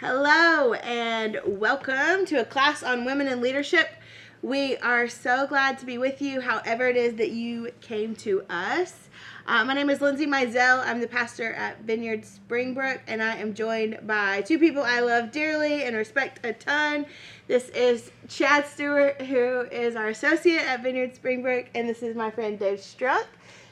[0.00, 3.88] Hello, and welcome to a class on women in leadership.
[4.42, 8.44] We are so glad to be with you, however, it is that you came to
[8.48, 9.08] us.
[9.48, 10.86] Uh, my name is Lindsay Mizell.
[10.86, 15.32] I'm the pastor at Vineyard Springbrook, and I am joined by two people I love
[15.32, 17.04] dearly and respect a ton.
[17.48, 22.30] This is Chad Stewart, who is our associate at Vineyard Springbrook, and this is my
[22.30, 23.26] friend Dave Strunk,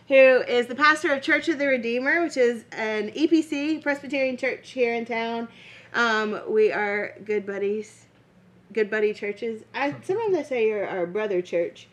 [0.08, 4.72] who is the pastor of Church of the Redeemer, which is an EPC Presbyterian church
[4.72, 5.46] here in town.
[5.94, 8.06] Um, we are good buddies,
[8.72, 9.62] good buddy churches.
[9.74, 11.88] I sometimes I say you're our brother church,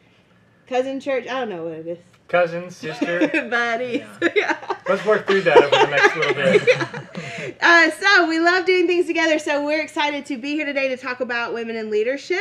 [0.68, 1.28] cousin church.
[1.28, 2.13] I don't know what it is.
[2.34, 3.28] Cousin, sister.
[3.50, 4.00] buddies.
[4.00, 4.30] Yeah.
[4.36, 4.58] Yeah.
[4.90, 7.10] Let's work through that over the next little bit.
[7.62, 9.38] Uh, so we love doing things together.
[9.38, 12.40] So we're excited to be here today to talk about women in leadership.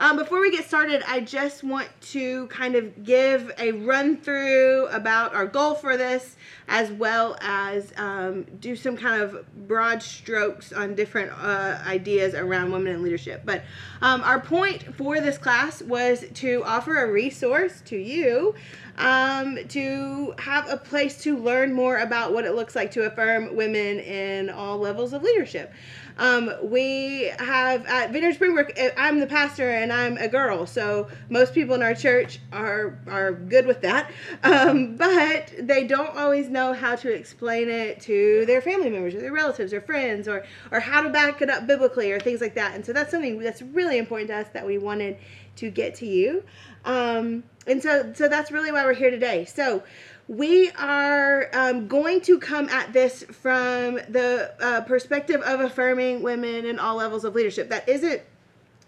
[0.00, 4.88] Um, before we get started, I just want to kind of give a run through
[4.88, 10.72] about our goal for this, as well as um, do some kind of broad strokes
[10.72, 13.42] on different uh, ideas around women in leadership.
[13.44, 13.62] But
[14.02, 18.56] um, our point for this class was to offer a resource to you
[19.00, 23.56] um, to have a place to learn more about what it looks like to affirm
[23.56, 25.72] women in all levels of leadership.
[26.20, 28.72] Um, we have at Vineyard Springbrook.
[28.76, 32.98] eh, I'm the pastor and I'm a girl, so most people in our church are
[33.08, 34.10] are good with that.
[34.42, 39.20] Um, but they don't always know how to explain it to their family members or
[39.20, 42.54] their relatives or friends or or how to back it up biblically or things like
[42.54, 42.74] that.
[42.74, 45.16] And so that's something that's really important to us that we wanted
[45.56, 46.44] to get to you.
[46.84, 49.46] Um, and so so that's really why we're here today.
[49.46, 49.82] So
[50.30, 56.64] we are um, going to come at this from the uh, perspective of affirming women
[56.66, 57.68] in all levels of leadership.
[57.68, 58.22] That isn't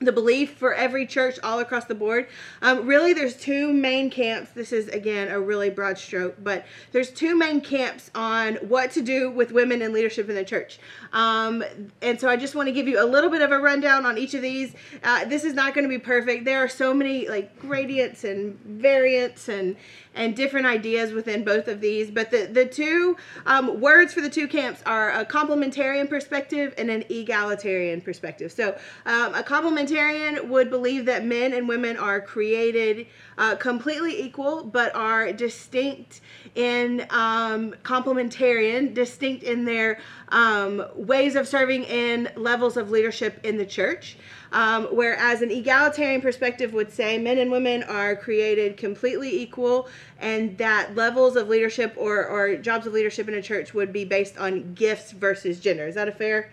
[0.05, 2.29] the belief for every church all across the board.
[2.61, 4.51] Um, really, there's two main camps.
[4.51, 9.03] This is, again, a really broad stroke, but there's two main camps on what to
[9.03, 10.79] do with women in leadership in the church.
[11.13, 11.65] Um,
[12.01, 14.17] and so I just want to give you a little bit of a rundown on
[14.17, 14.75] each of these.
[15.03, 16.45] Uh, this is not going to be perfect.
[16.45, 19.77] There are so many like gradients and variants and
[20.14, 22.11] and different ideas within both of these.
[22.11, 26.90] But the, the two um, words for the two camps are a complementarian perspective and
[26.90, 28.52] an egalitarian perspective.
[28.52, 33.06] So, um, a complementarian would believe that men and women are created
[33.39, 36.20] uh, completely equal, but are distinct
[36.55, 43.57] in um, complementarian, distinct in their um, ways of serving in levels of leadership in
[43.57, 44.17] the church.
[44.53, 49.89] Um, whereas an egalitarian perspective would say men and women are created completely equal,
[50.20, 54.05] and that levels of leadership or, or jobs of leadership in a church would be
[54.05, 55.87] based on gifts versus gender.
[55.87, 56.51] Is that a fair?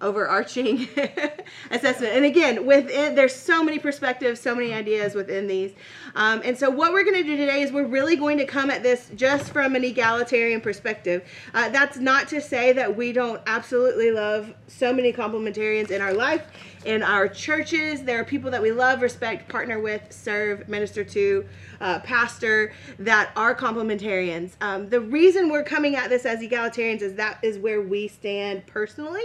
[0.00, 0.88] Overarching
[1.70, 2.12] assessment.
[2.12, 5.72] And again within there's so many perspectives so many ideas within these.
[6.14, 8.70] Um, and so what we're going to do today is we're really going to come
[8.70, 11.24] at this just from an egalitarian perspective.
[11.54, 16.12] Uh, that's not to say that we don't absolutely love so many complementarians in our
[16.12, 16.46] life
[16.86, 18.04] in our churches.
[18.04, 21.44] There are people that we love respect partner with serve minister to
[21.80, 24.52] uh, pastor that are complementarians.
[24.60, 28.66] Um, the reason we're coming at this as egalitarians is that is where we stand
[28.66, 29.24] personally.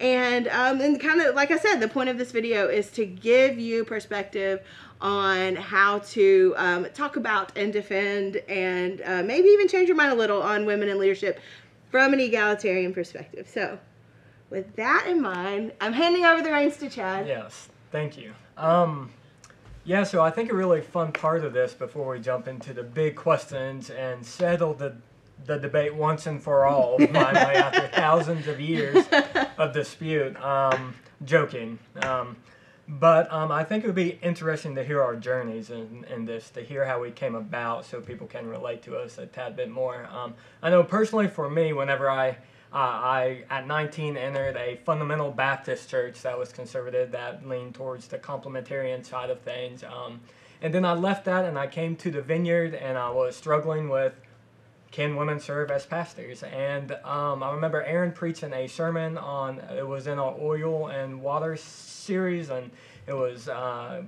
[0.00, 3.06] And um, and kind of like I said, the point of this video is to
[3.06, 4.60] give you perspective
[5.00, 10.12] on how to um, talk about and defend and uh, maybe even change your mind
[10.12, 11.38] a little on women in leadership
[11.90, 13.48] from an egalitarian perspective.
[13.48, 13.78] So,
[14.50, 17.26] with that in mind, I'm handing over the reins to Chad.
[17.26, 18.32] Yes, thank you.
[18.56, 19.10] Um,
[19.84, 22.82] yeah, so I think a really fun part of this before we jump into the
[22.82, 24.96] big questions and settle the
[25.44, 29.04] the debate once and for all, finally, after thousands of years
[29.58, 30.34] of dispute.
[30.42, 31.78] Um, joking.
[32.02, 32.36] Um,
[32.88, 36.50] but um, I think it would be interesting to hear our journeys in, in this,
[36.50, 39.70] to hear how we came about so people can relate to us a tad bit
[39.70, 40.06] more.
[40.06, 42.38] Um, I know personally for me, whenever I,
[42.76, 48.06] uh, I at 19 entered a fundamental Baptist church that was conservative, that leaned towards
[48.06, 49.82] the complementarian side of things.
[49.82, 50.20] Um,
[50.60, 53.88] and then I left that and I came to the vineyard and I was struggling
[53.88, 54.12] with
[54.90, 56.42] can women serve as pastors?
[56.42, 61.22] And um, I remember Aaron preaching a sermon on it was in our oil and
[61.22, 62.70] water series, and
[63.06, 64.02] it was uh,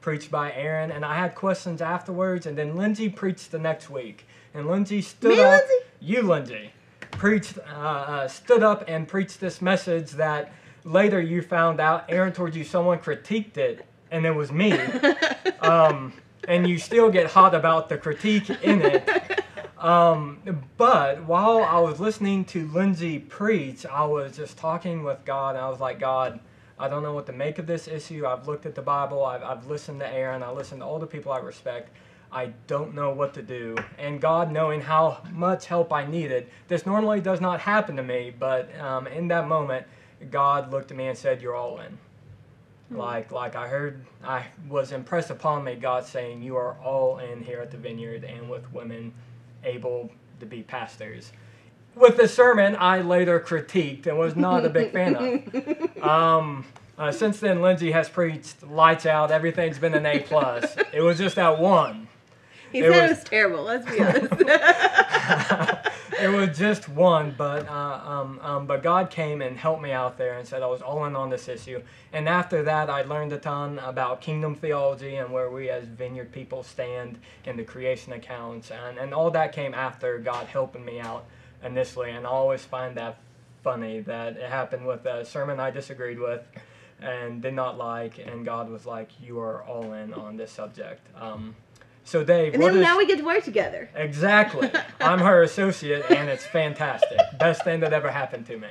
[0.00, 0.90] preached by Aaron.
[0.90, 5.30] And I had questions afterwards, and then Lindsay preached the next week, and Lindsay stood
[5.30, 5.60] Me, up.
[5.60, 5.86] Lindsay?
[6.00, 6.70] You, Lindsay,
[7.18, 10.52] preached, uh, uh, stood up and preached this message that
[10.84, 14.72] later you found out Aaron told you someone critiqued it, and it was me.
[15.60, 16.12] um,
[16.46, 19.44] and you still get hot about the critique in it.
[19.78, 20.38] Um,
[20.76, 25.56] but while I was listening to Lindsay preach, I was just talking with God.
[25.56, 26.40] And I was like, God,
[26.78, 28.26] I don't know what to make of this issue.
[28.26, 29.24] I've looked at the Bible.
[29.24, 30.42] I've, I've listened to Aaron.
[30.42, 31.90] I listened to all the people I respect.
[32.30, 33.76] I don't know what to do.
[33.98, 38.32] And God, knowing how much help I needed, this normally does not happen to me,
[38.38, 39.86] but um, in that moment,
[40.30, 41.98] God looked at me and said, "You're all in."
[42.90, 47.42] Like like I heard, I was impressed upon me God saying, "You are all in
[47.42, 49.14] here at the vineyard, and with women
[49.64, 50.10] able
[50.40, 51.32] to be pastors."
[51.94, 55.78] With the sermon, I later critiqued and was not a big fan of.
[56.02, 56.64] Um,
[56.96, 59.32] uh, since then, Lindsay has preached lights out.
[59.32, 60.76] Everything's been an A plus.
[60.92, 62.06] It was just that one.
[62.72, 63.62] He It said it was- was terrible.
[63.64, 64.32] Let's be honest.
[66.20, 70.18] it was just one, but uh, um, um, but God came and helped me out
[70.18, 71.82] there and said I was all in on this issue.
[72.12, 76.32] And after that, I learned a ton about kingdom theology and where we as vineyard
[76.32, 81.00] people stand in the creation accounts, and and all that came after God helping me
[81.00, 81.24] out
[81.64, 82.10] initially.
[82.10, 83.18] And I always find that
[83.62, 86.42] funny that it happened with a sermon I disagreed with
[87.00, 91.06] and did not like, and God was like, "You are all in on this subject."
[91.20, 91.54] Um,
[92.08, 93.90] so Dave, and what then is- now we get to work together.
[93.94, 94.70] Exactly.
[95.00, 97.18] I'm her associate, and it's fantastic.
[97.38, 98.68] Best thing that ever happened to me.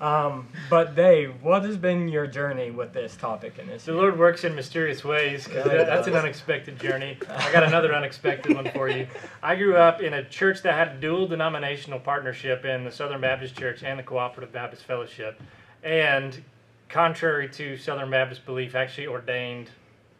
[0.00, 3.84] Um, but Dave, what has been your journey with this topic and this?
[3.84, 7.16] The Lord works in mysterious ways because Yeah, that's an unexpected journey.
[7.30, 9.06] I got another unexpected one for you.
[9.40, 13.20] I grew up in a church that had a dual denominational partnership in the Southern
[13.20, 15.40] Baptist Church and the Cooperative Baptist Fellowship,
[15.84, 16.42] and
[16.88, 19.70] contrary to Southern Baptist belief, actually ordained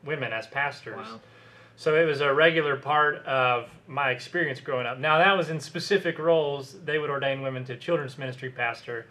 [0.05, 0.97] women as pastors.
[0.97, 1.21] Wow.
[1.77, 4.99] So it was a regular part of my experience growing up.
[4.99, 6.77] Now that was in specific roles.
[6.85, 9.07] They would ordain women to children's ministry pastor.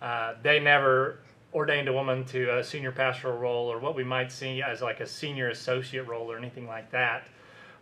[0.00, 1.18] Uh, they never
[1.52, 5.00] ordained a woman to a senior pastoral role or what we might see as like
[5.00, 7.26] a senior associate role or anything like that.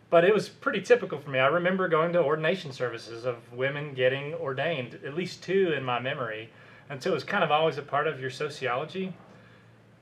[0.09, 1.39] But it was pretty typical for me.
[1.39, 5.99] I remember going to ordination services of women getting ordained, at least two in my
[5.99, 6.49] memory.
[6.89, 9.13] And so it was kind of always a part of your sociology.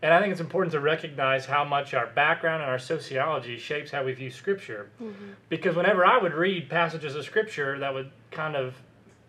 [0.06, 3.90] And I think it's important to recognize how much our background and our sociology shapes
[3.90, 4.92] how we view Scripture.
[5.02, 5.32] Mm-hmm.
[5.50, 8.76] Because whenever I would read passages of Scripture that would kind of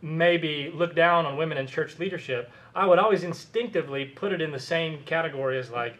[0.02, 4.52] maybe look down on women in church leadership, I would always instinctively put it in
[4.52, 5.96] the same category as like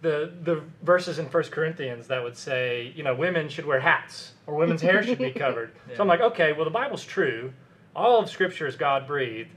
[0.00, 4.34] the the verses in First Corinthians that would say, you know, women should wear hats
[4.46, 5.72] or women's hair should be covered.
[5.96, 7.52] So I'm like, okay, well the Bible's true.
[7.96, 9.50] All of Scripture is God breathed,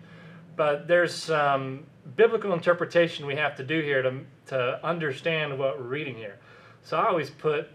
[0.56, 1.84] but there's some
[2.16, 6.38] biblical interpretation we have to do here to to understand what we're reading here.
[6.84, 7.70] So I always put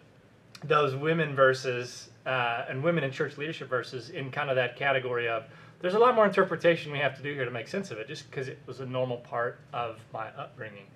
[0.64, 5.28] those women verses uh, and women in church leadership verses in kind of that category
[5.28, 5.44] of
[5.80, 8.08] there's a lot more interpretation we have to do here to make sense of it
[8.08, 10.86] just because it was a normal part of my upbringing.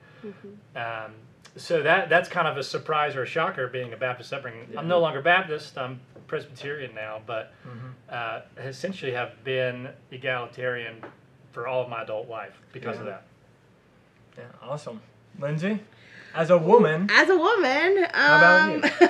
[0.74, 1.12] Um,
[1.56, 4.66] so that that's kind of a surprise or a shocker being a baptist upbringing.
[4.76, 7.52] I'm no longer baptist i'm presbyterian now but
[8.08, 11.02] uh, essentially have been egalitarian
[11.52, 13.24] for all of my adult life because of that
[14.38, 15.00] Yeah, awesome.
[15.38, 15.80] Lindsay,
[16.34, 19.08] as a woman, As a woman, um, How about you?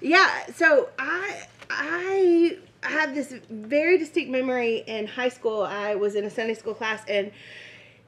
[0.00, 0.46] yeah.
[0.54, 5.62] So I I have this very distinct memory in high school.
[5.62, 7.30] I was in a Sunday school class and.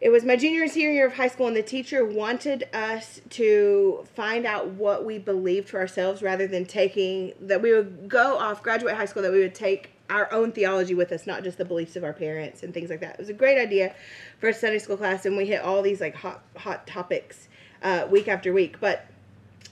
[0.01, 3.21] It was my junior and senior year of high school, and the teacher wanted us
[3.31, 8.39] to find out what we believed for ourselves rather than taking that we would go
[8.39, 11.59] off, graduate high school, that we would take our own theology with us, not just
[11.59, 13.15] the beliefs of our parents and things like that.
[13.15, 13.95] It was a great idea
[14.39, 17.49] for a Sunday school class, and we hit all these like hot hot topics
[17.83, 18.81] uh, week after week.
[18.81, 19.07] But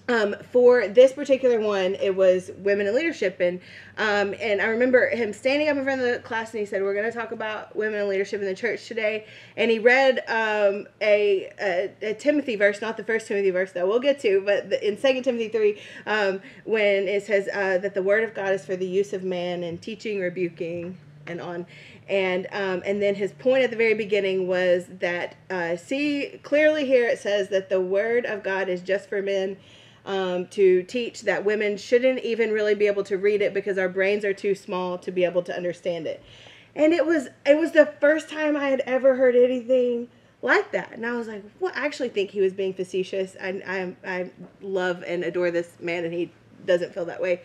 [0.09, 3.61] um, for this particular one, it was women in leadership, and
[3.99, 6.83] um, and I remember him standing up in front of the class, and he said,
[6.83, 9.27] "We're going to talk about women in leadership in the church today."
[9.57, 13.89] And he read um, a, a, a Timothy verse, not the first Timothy verse that
[13.89, 17.95] we'll get to, but the, in Second Timothy three, um, when it says uh, that
[17.95, 20.97] the word of God is for the use of man in teaching, rebuking,
[21.27, 21.67] and on.
[22.09, 26.87] And um, and then his point at the very beginning was that uh, see clearly
[26.87, 29.57] here it says that the word of God is just for men
[30.07, 33.89] um, to teach that women shouldn't even really be able to read it because our
[33.89, 36.23] brains are too small to be able to understand it.
[36.75, 40.09] And it was it was the first time I had ever heard anything
[40.43, 43.37] like that, and I was like, "What?" I actually think he was being facetious.
[43.43, 46.31] I I, I love and adore this man, and he
[46.67, 47.41] doesn't feel that way.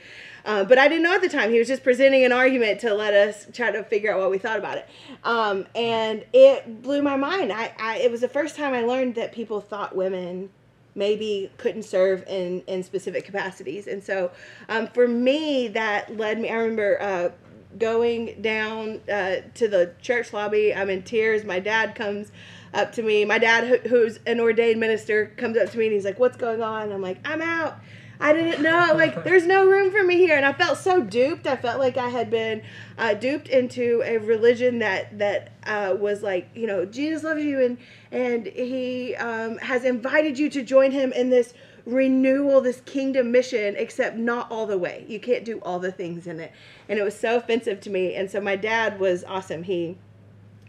[0.45, 1.51] Uh, but I didn't know at the time.
[1.51, 4.37] He was just presenting an argument to let us try to figure out what we
[4.37, 4.87] thought about it.
[5.23, 7.51] Um, and it blew my mind.
[7.53, 10.49] I, I it was the first time I learned that people thought women
[10.95, 13.87] maybe couldn't serve in in specific capacities.
[13.87, 14.31] And so
[14.69, 16.49] um, for me, that led me.
[16.49, 17.01] I remember.
[17.01, 17.29] Uh,
[17.77, 22.29] going down uh, to the church lobby i'm in tears my dad comes
[22.73, 25.93] up to me my dad who, who's an ordained minister comes up to me and
[25.93, 27.79] he's like what's going on i'm like i'm out
[28.21, 28.93] I didn't know.
[28.93, 31.47] Like, there's no room for me here, and I felt so duped.
[31.47, 32.61] I felt like I had been
[32.97, 37.59] uh, duped into a religion that that uh, was like, you know, Jesus loves you,
[37.61, 37.77] and
[38.11, 43.75] and He um, has invited you to join Him in this renewal, this kingdom mission.
[43.75, 45.03] Except not all the way.
[45.07, 46.51] You can't do all the things in it,
[46.87, 48.13] and it was so offensive to me.
[48.13, 49.63] And so my dad was awesome.
[49.63, 49.97] He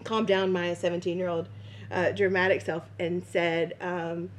[0.05, 1.49] calmed down my 17 year old
[1.91, 4.31] uh, dramatic self and said, um,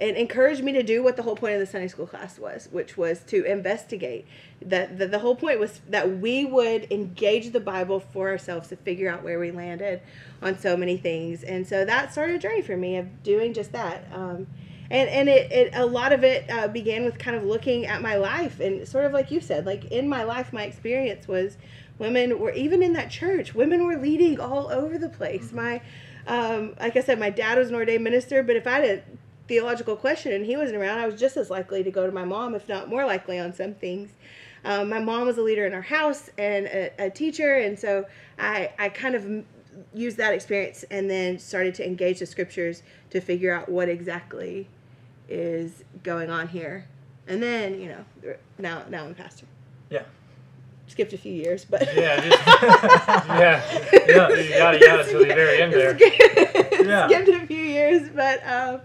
[0.00, 2.68] and encouraged me to do what the whole point of the Sunday school class was,
[2.72, 4.26] which was to investigate.
[4.60, 8.76] That the, the whole point was that we would engage the Bible for ourselves to
[8.76, 10.00] figure out where we landed
[10.40, 11.42] on so many things.
[11.42, 14.06] And so that started a journey for me of doing just that.
[14.12, 14.46] Um,
[14.90, 18.02] and and it, it a lot of it uh, began with kind of looking at
[18.02, 21.56] my life and sort of like you said, like in my life, my experience was
[21.98, 25.46] women were even in that church, women were leading all over the place.
[25.46, 25.56] Mm-hmm.
[25.56, 25.82] My
[26.26, 29.02] um, like I said, my dad was an ordained minister, but if I had a
[29.48, 32.24] theological question and he wasn't around, I was just as likely to go to my
[32.24, 34.10] mom, if not more likely on some things.
[34.64, 38.06] Um, my mom was a leader in our house and a, a teacher, and so
[38.38, 39.44] I, I kind of
[39.92, 44.68] used that experience and then started to engage the scriptures to figure out what exactly
[45.28, 46.86] is going on here.
[47.26, 49.46] And then, you know, now now I'm pastor.
[49.90, 50.02] Yeah.
[50.88, 54.30] Skipped a few years, but yeah, just, yeah, yeah, you got
[54.74, 55.96] it, got it to the very end there.
[56.84, 57.08] yeah.
[57.08, 58.80] Skipped a few years, but um,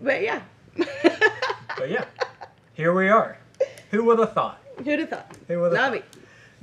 [0.00, 0.42] but yeah.
[0.76, 2.04] but yeah,
[2.74, 3.38] here we are.
[3.90, 4.62] Who would have thought?
[4.84, 5.36] Who'd have thought?
[5.48, 5.92] Who would have thought?
[5.92, 6.02] me.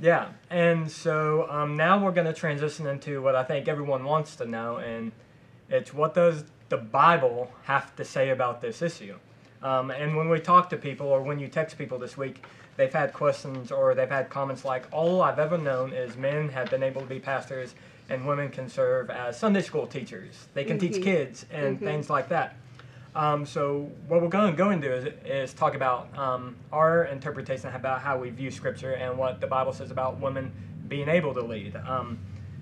[0.00, 4.36] Yeah, and so um, now we're going to transition into what I think everyone wants
[4.36, 5.12] to know, and
[5.70, 9.16] it's what does the Bible have to say about this issue?
[9.62, 12.44] Um, and when we talk to people, or when you text people this week,
[12.76, 16.70] they've had questions or they've had comments like, All I've ever known is men have
[16.70, 17.74] been able to be pastors
[18.08, 20.46] and women can serve as Sunday school teachers.
[20.54, 20.92] They can mm-hmm.
[20.92, 21.84] teach kids and mm-hmm.
[21.84, 22.56] things like that.
[23.16, 27.72] Um, so what we're going to go into is, is talk about um, our interpretation
[27.72, 30.52] about how we view Scripture and what the Bible says about women
[30.86, 31.74] being able to lead.
[31.76, 32.18] Um,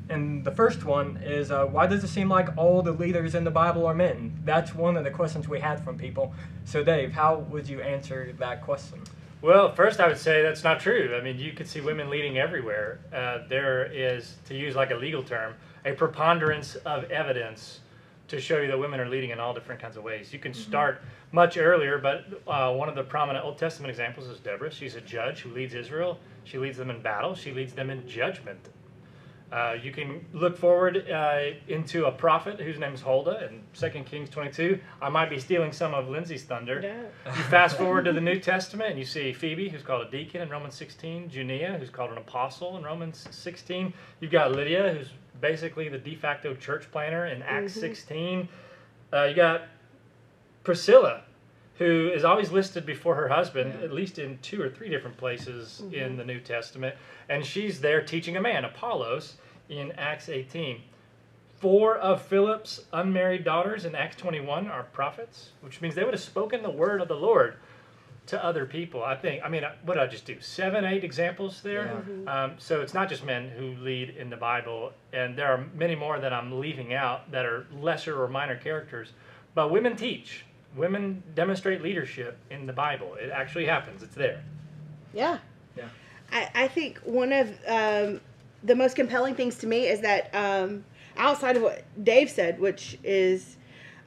[0.08, 3.42] and the first one is uh, why does it seem like all the leaders in
[3.42, 4.38] the Bible are men?
[4.44, 6.32] That's one of the questions we had from people.
[6.64, 9.02] So Dave, how would you answer that question?
[9.42, 11.16] Well, first I would say that's not true.
[11.18, 13.00] I mean, you could see women leading everywhere.
[13.12, 17.80] Uh, there is, to use like a legal term, a preponderance of evidence
[18.28, 20.32] to show you that women are leading in all different kinds of ways.
[20.32, 20.60] You can mm-hmm.
[20.60, 21.02] start
[21.32, 24.70] much earlier, but uh, one of the prominent Old Testament examples is Deborah.
[24.70, 26.18] She's a judge who leads Israel.
[26.44, 27.34] She leads them in battle.
[27.34, 28.68] She leads them in judgment.
[29.52, 34.00] Uh, you can look forward uh, into a prophet whose name is Huldah in 2
[34.02, 34.80] Kings 22.
[35.00, 36.80] I might be stealing some of Lindsay's thunder.
[36.80, 37.04] No.
[37.26, 40.40] You fast forward to the New Testament and you see Phoebe, who's called a deacon
[40.40, 43.92] in Romans 16, Junia, who's called an apostle in Romans 16.
[44.18, 45.10] You've got Lydia, who's
[45.44, 47.80] basically the de facto church planter in Acts mm-hmm.
[47.80, 48.48] 16.
[49.12, 49.64] Uh, you got
[50.62, 51.24] Priscilla,
[51.76, 53.84] who is always listed before her husband, yeah.
[53.84, 55.94] at least in two or three different places mm-hmm.
[55.94, 56.96] in the New Testament.
[57.28, 59.34] And she's there teaching a man, Apollos,
[59.68, 60.80] in Acts 18.
[61.58, 66.22] Four of Philip's unmarried daughters in Acts 21 are prophets, which means they would have
[66.22, 67.56] spoken the word of the Lord
[68.26, 69.02] to other people.
[69.02, 69.42] I think.
[69.44, 70.40] I mean, what did I just do?
[70.40, 71.86] Seven, eight examples there.
[71.86, 71.92] Yeah.
[71.92, 72.28] Mm-hmm.
[72.28, 75.94] Um, so it's not just men who lead in the Bible, and there are many
[75.94, 79.12] more that I'm leaving out that are lesser or minor characters.
[79.54, 80.44] But women teach.
[80.76, 83.14] Women demonstrate leadership in the Bible.
[83.14, 84.02] It actually happens.
[84.02, 84.42] It's there.
[85.12, 85.38] Yeah.
[85.76, 85.84] Yeah.
[86.32, 88.20] I, I think one of um,
[88.64, 90.84] the most compelling things to me is that um,
[91.16, 93.56] outside of what Dave said, which is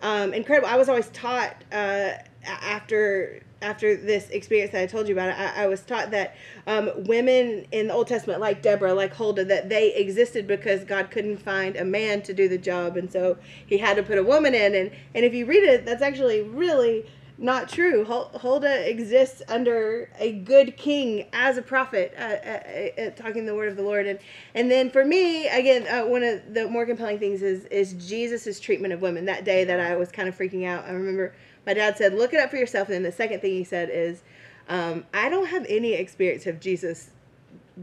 [0.01, 2.09] um, incredible, I was always taught uh,
[2.43, 6.35] after after this experience that I told you about, I, I was taught that
[6.65, 11.11] um, women in the Old Testament, like Deborah, like Huldah, that they existed because God
[11.11, 14.23] couldn't find a man to do the job, and so He had to put a
[14.23, 14.75] woman in.
[14.75, 17.05] And and if you read it, that's actually really
[17.37, 18.03] not true.
[18.03, 23.69] Huldah exists under a good king as a prophet, uh, uh, uh, talking the word
[23.69, 24.07] of the Lord.
[24.07, 24.19] And
[24.55, 28.59] and then for me, again, uh, one of the more compelling things is is Jesus's
[28.59, 29.25] treatment of women.
[29.25, 31.33] That day that I was kind of freaking out, I remember
[31.67, 32.87] my dad said, look it up for yourself.
[32.87, 34.23] And then the second thing he said is,
[34.69, 37.11] um, I don't have any experience of Jesus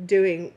[0.07, 0.53] doing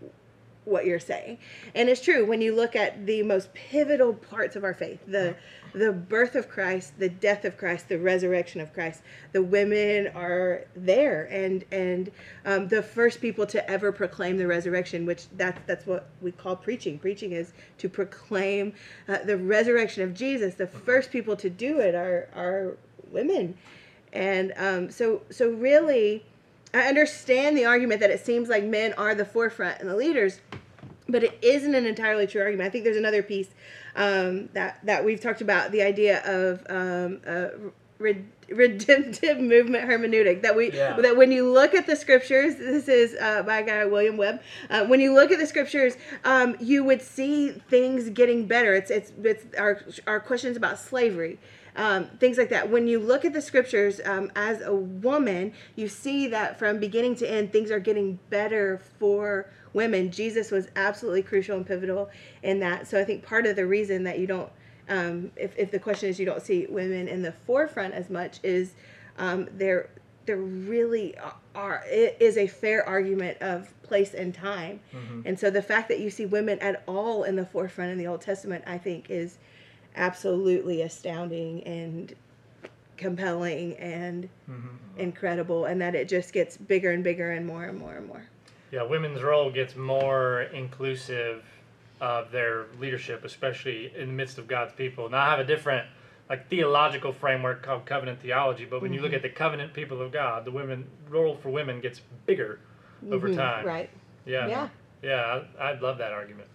[0.63, 1.37] what you're saying.
[1.75, 5.35] And it's true when you look at the most pivotal parts of our faith, the
[5.73, 9.03] the birth of Christ, the death of Christ, the resurrection of Christ.
[9.33, 12.11] The women are there, and and
[12.45, 16.55] um, the first people to ever proclaim the resurrection, which that's that's what we call
[16.55, 16.97] preaching.
[16.97, 18.73] Preaching is to proclaim
[19.07, 20.55] uh, the resurrection of Jesus.
[20.55, 22.77] The first people to do it are are
[23.11, 23.57] women.
[24.13, 26.25] And um, so, so really,
[26.73, 30.41] I understand the argument that it seems like men are the forefront and the leaders,
[31.07, 32.67] but it isn't an entirely true argument.
[32.67, 33.49] I think there's another piece
[33.95, 37.49] um, that that we've talked about the idea of um, uh,
[37.99, 40.95] redemptive movement hermeneutic that we yeah.
[41.01, 44.39] that when you look at the scriptures this is uh, by a guy william webb
[44.69, 48.91] uh, when you look at the scriptures um, you would see things getting better it's
[48.91, 51.39] it's it's our our questions about slavery
[51.77, 52.69] um, things like that.
[52.69, 57.15] When you look at the scriptures um, as a woman, you see that from beginning
[57.17, 60.11] to end, things are getting better for women.
[60.11, 62.09] Jesus was absolutely crucial and pivotal
[62.43, 62.87] in that.
[62.87, 64.51] So I think part of the reason that you don't
[64.89, 68.39] um, if, if the question is you don't see women in the forefront as much,
[68.43, 68.73] is
[69.17, 69.89] um, there
[70.25, 74.79] there really are, are it is a fair argument of place and time,
[75.25, 78.07] and so the fact that you see women at all in the forefront in the
[78.07, 79.37] Old Testament, I think, is
[79.97, 82.13] absolutely astounding and
[82.95, 84.29] compelling and
[84.97, 88.25] incredible, and that it just gets bigger and bigger and more and more and more.
[88.71, 91.43] Yeah, women's role gets more inclusive
[92.01, 95.09] of their leadership, especially in the midst of God's people.
[95.09, 95.87] Now, I have a different,
[96.29, 100.11] like, theological framework called covenant theology, but when you look at the covenant people of
[100.11, 102.59] God, the women role for women gets bigger
[103.11, 103.59] over time.
[103.59, 103.67] Mm-hmm.
[103.67, 103.89] Right.
[104.25, 104.47] Yeah.
[104.47, 104.69] Yeah.
[105.01, 106.47] Yeah, I, I'd love that argument.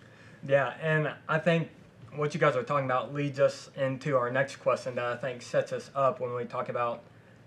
[0.46, 1.68] Yeah, and I think
[2.16, 5.42] what you guys are talking about leads us into our next question that I think
[5.42, 7.02] sets us up when we talk about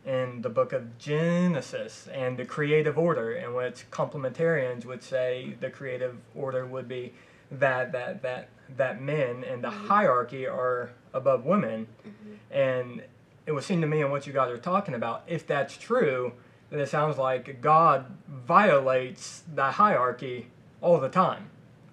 [0.06, 5.70] in the book of Genesis and the creative order, in which complementarians would say the
[5.70, 7.14] creative order would be
[7.52, 9.88] that that that that men and the mm-hmm.
[9.88, 12.54] hierarchy are above women, mm-hmm.
[12.54, 13.04] and
[13.46, 16.34] it would seem to me in what you guys are talking about, if that's true,
[16.70, 20.48] then it sounds like God violates the hierarchy
[20.82, 21.50] all the time,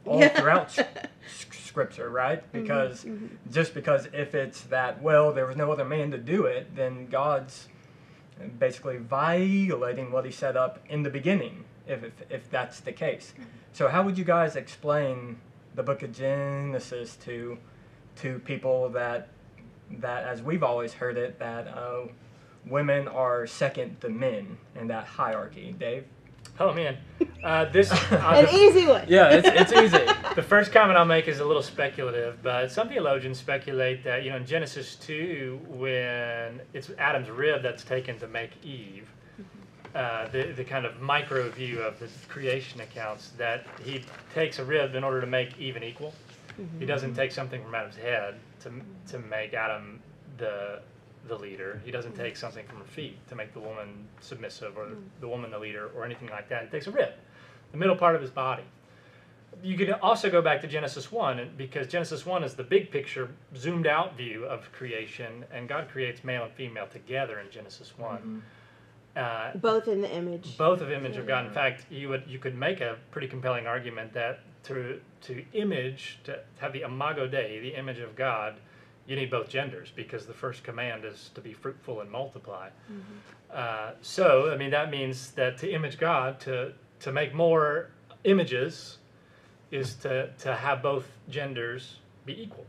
[0.07, 0.29] all Yeah.
[0.29, 0.79] throughout
[1.73, 2.43] Scripture, right?
[2.53, 3.07] Because
[3.51, 7.07] just because if it's that well, there was no other man to do it, then
[7.07, 7.69] God's
[8.59, 13.33] basically violating what He set up in the beginning, if if, if that's the case.
[13.73, 15.39] So how would you guys explain
[15.75, 17.57] the Book of Genesis to
[18.17, 19.29] to people that
[19.99, 22.03] that, as we've always heard it, that uh,
[22.67, 25.75] women are second to men in that hierarchy?
[25.79, 26.05] Dave.
[26.61, 26.97] Oh, man.
[27.43, 27.91] Uh, this.
[28.13, 29.05] Uh, An the- easy one.
[29.09, 30.05] Yeah, it's it's easy.
[30.35, 34.31] The first comment I'll make is a little speculative, but some theologians speculate that, you
[34.31, 39.09] know, in Genesis 2, when it's Adam's rib that's taken to make Eve,
[39.95, 44.05] uh, the, the kind of micro view of the creation accounts, that he
[44.35, 46.15] takes a rib in order to make Eve an equal.
[46.79, 48.71] He doesn't take something from Adam's head to,
[49.11, 50.01] to make Adam
[50.39, 50.81] the,
[51.29, 51.81] the leader.
[51.85, 54.89] He doesn't take something from her feet to make the woman submissive or
[55.21, 56.65] the woman the leader or anything like that.
[56.65, 57.13] He takes a rib,
[57.71, 58.65] the middle part of his body
[59.63, 63.31] you can also go back to Genesis 1 because Genesis 1 is the big picture,
[63.57, 68.43] zoomed out view of creation, and God creates male and female together in Genesis one
[69.15, 70.57] Uh, Both in the image.
[70.57, 71.45] both of image of God.
[71.45, 76.19] In fact, you would you could make a pretty compelling argument that to to image
[76.25, 78.55] to have the imago Dei, the image of God,
[79.07, 82.69] you need both genders because the first command is to be fruitful and multiply.
[83.53, 87.91] Uh, so I mean that means that to image God, to to make more
[88.25, 88.99] images,
[89.71, 92.67] is to to have both genders be equal.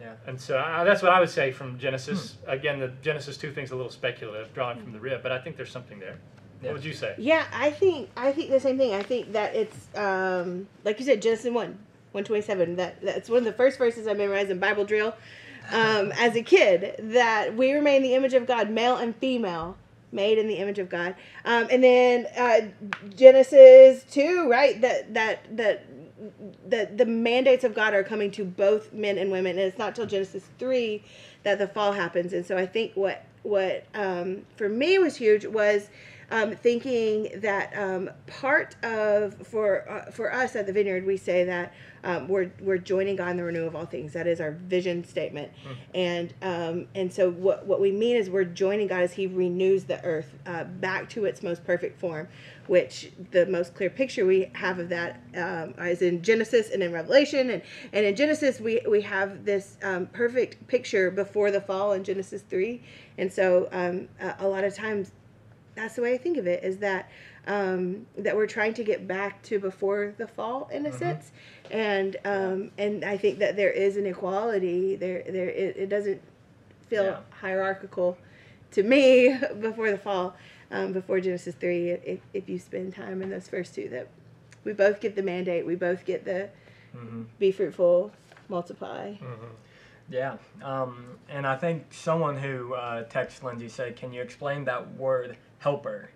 [0.00, 0.12] Yeah.
[0.26, 2.36] And so uh, that's what I would say from Genesis.
[2.46, 5.56] Again, the Genesis two thing's a little speculative, drawing from the rib, but I think
[5.56, 6.16] there's something there.
[6.62, 6.68] Yeah.
[6.68, 7.14] What would you say?
[7.18, 8.94] Yeah, I think I think the same thing.
[8.94, 11.78] I think that it's um, like you said, Genesis one,
[12.12, 12.76] one twenty seven.
[12.76, 15.14] That that's one of the first verses I memorized in Bible drill
[15.70, 16.96] um, as a kid.
[16.98, 19.76] That we remain the image of God, male and female,
[20.12, 21.14] made in the image of God.
[21.44, 22.60] Um, and then uh,
[23.14, 24.80] Genesis two, right?
[24.80, 25.86] That that that
[26.68, 29.94] the the mandates of God are coming to both men and women, and it's not
[29.94, 31.02] till Genesis three
[31.42, 32.32] that the fall happens.
[32.32, 35.88] And so I think what what um, for me was huge was
[36.30, 41.44] um, thinking that um, part of for uh, for us at the Vineyard, we say
[41.44, 44.12] that um, we're we're joining God in the renewal of all things.
[44.12, 45.52] That is our vision statement,
[45.94, 49.84] and um, and so what what we mean is we're joining God as He renews
[49.84, 52.28] the earth uh, back to its most perfect form.
[52.66, 56.92] Which the most clear picture we have of that um, is in Genesis and in
[56.92, 57.62] Revelation, and,
[57.92, 62.42] and in Genesis we we have this um, perfect picture before the fall in Genesis
[62.42, 62.82] three,
[63.18, 65.12] and so um, a, a lot of times
[65.76, 67.10] that's the way I think of it is that
[67.46, 71.30] um, that we're trying to get back to before the fall in a sense,
[71.70, 75.22] and um, and I think that there is an equality there.
[75.22, 76.20] There it, it doesn't
[76.88, 77.16] feel Yeah.
[77.30, 78.18] hierarchical
[78.72, 80.34] to me before the fall,
[80.72, 81.90] um, before Genesis three.
[81.90, 84.08] If if you spend time in those first two, that
[84.64, 86.48] we both get the mandate, we both get the
[86.92, 88.12] hmm be fruitful,
[88.48, 89.14] multiply.
[90.08, 94.94] Yeah, um, and I think someone who uh, texted Lindsay said, "Can you explain that
[94.94, 96.10] word helper?"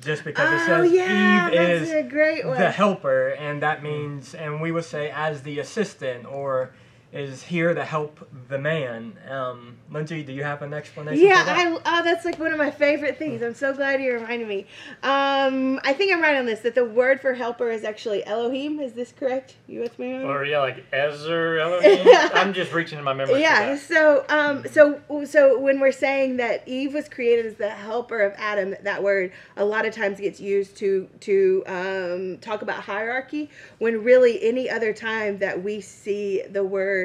[0.00, 4.34] Just because it Oh says yeah, Eve is a great the helper, and that means,
[4.34, 6.72] and we would say as the assistant, or
[7.14, 9.16] is here to help the man.
[9.30, 11.24] Um, Lindsay, do you have an explanation?
[11.24, 11.82] Yeah, for that?
[11.86, 13.40] I oh, that's like one of my favorite things.
[13.40, 14.66] I'm so glad you reminded me.
[15.04, 16.60] Um, I think I'm right on this.
[16.60, 18.80] That the word for helper is actually Elohim.
[18.80, 19.54] Is this correct?
[19.68, 20.14] You with me?
[20.14, 20.24] on?
[20.24, 22.04] Or yeah, like Ezer Elohim.
[22.34, 23.34] I'm just reaching in my memory.
[23.34, 23.74] for yeah.
[23.74, 23.80] that.
[23.80, 28.32] So um, so so when we're saying that Eve was created as the helper of
[28.36, 33.50] Adam, that word a lot of times gets used to to um, talk about hierarchy.
[33.78, 37.03] When really any other time that we see the word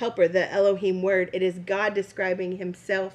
[0.00, 1.30] helper, the Elohim word.
[1.34, 3.14] It is God describing himself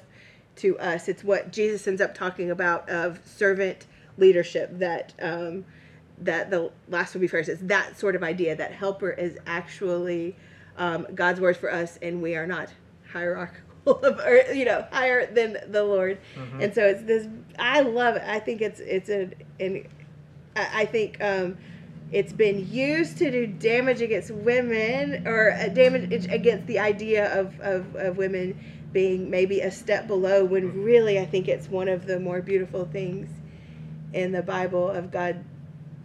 [0.56, 1.08] to us.
[1.08, 5.66] It's what Jesus ends up talking about of servant leadership that um,
[6.18, 7.48] that the last will be first.
[7.48, 10.36] It's that sort of idea that helper is actually
[10.78, 12.72] um, God's word for us, and we are not
[13.12, 16.18] hierarchical of, or you know, higher than the Lord.
[16.62, 17.26] And so it's this.
[17.58, 18.22] I love it.
[18.24, 19.86] I think it's it's a and
[20.54, 21.58] I I think um,
[22.12, 27.58] it's been used to do damage against women or uh, damage against the idea of,
[27.60, 28.58] of, of women
[28.92, 32.84] being maybe a step below when really I think it's one of the more beautiful
[32.86, 33.28] things
[34.12, 35.44] in the Bible of God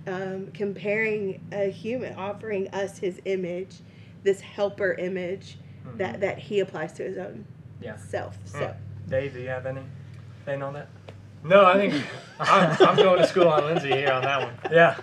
[0.08, 3.78] um, comparing a human, offering us his image,
[4.24, 5.58] this helper image
[5.98, 7.46] that, that he applies to his own
[7.82, 7.96] Yeah.
[7.96, 8.38] self.
[8.46, 8.76] So.
[9.08, 9.82] Dave, do you have any,
[10.48, 10.88] anything on that?
[11.44, 12.04] No, I think
[12.40, 14.72] I'm, I'm going to school on Lindsay here on that one.
[14.72, 14.98] Yeah.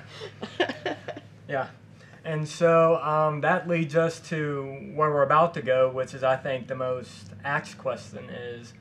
[1.49, 1.69] Yeah.
[2.25, 6.37] And so um, that leads us to where we're about to go, which is, I
[6.37, 8.75] think, the most asked question is,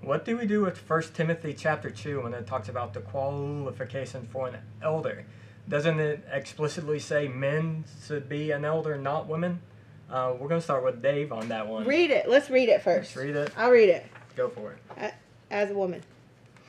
[0.00, 4.28] what do we do with 1 Timothy chapter 2 when it talks about the qualification
[4.30, 5.24] for an elder?
[5.68, 9.60] Doesn't it explicitly say men should be an elder, not women?
[10.08, 11.86] Uh, we're going to start with Dave on that one.
[11.86, 12.28] Read it.
[12.28, 13.52] Let's read it 1st Let's read it.
[13.56, 14.06] I'll read it.
[14.36, 15.14] Go for it.
[15.50, 16.02] as a woman.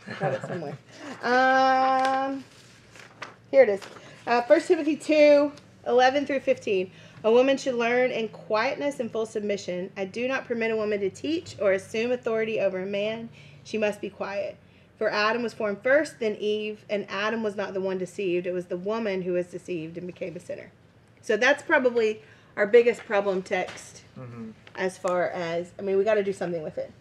[0.07, 0.77] I have it somewhere.
[1.21, 2.43] Um,
[3.51, 3.81] here it is.
[4.25, 5.51] Uh, 1 Timothy 2
[5.85, 6.91] 11 through 15.
[7.25, 9.91] A woman should learn in quietness and full submission.
[9.95, 13.29] I do not permit a woman to teach or assume authority over a man.
[13.63, 14.57] She must be quiet.
[14.97, 18.45] For Adam was formed first, then Eve, and Adam was not the one deceived.
[18.47, 20.71] It was the woman who was deceived and became a sinner.
[21.21, 22.21] So that's probably
[22.55, 26.63] our biggest problem text hmm as far as, I mean, we got to do something
[26.63, 26.91] with it.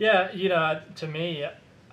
[0.00, 1.44] Yeah, you know, to me,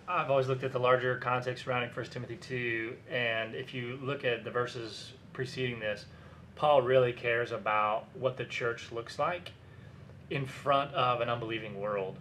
[0.08, 4.26] I've always looked at the larger context surrounding 1 Timothy 2, and if you look
[4.26, 6.06] at the verses preceding this,
[6.56, 9.52] Paul really cares about what the church looks like
[10.30, 12.18] in front of an unbelieving world.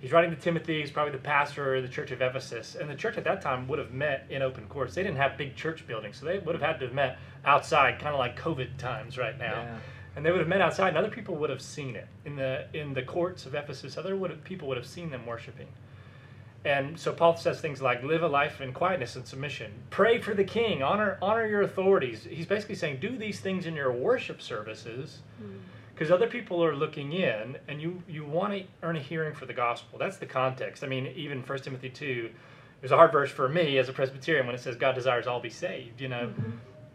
[0.00, 2.94] He's writing to Timothy, he's probably the pastor of the church of Ephesus, and the
[2.94, 4.94] church at that time would have met in open courts.
[4.94, 7.98] They didn't have big church buildings, so they would have had to have met outside,
[8.00, 9.78] kind of like COVID times right now Yeah.
[10.16, 12.66] and they would have met outside, and other people would have seen it in the
[12.74, 13.96] in the courts of Ephesus.
[13.96, 15.68] Other would have, people would have seen them worshiping.
[16.64, 19.72] And so Paul says things like, "Live a life in quietness and submission.
[19.90, 20.82] Pray for the king.
[20.82, 25.22] Honor honor your authorities." He's basically saying, "Do these things in your worship services."
[25.94, 29.46] Because other people are looking in, and you, you want to earn a hearing for
[29.46, 29.98] the gospel.
[29.98, 30.82] That's the context.
[30.82, 32.30] I mean, even 1 Timothy 2,
[32.80, 35.38] there's a hard verse for me as a Presbyterian when it says God desires all
[35.38, 36.00] be saved.
[36.00, 36.34] You know,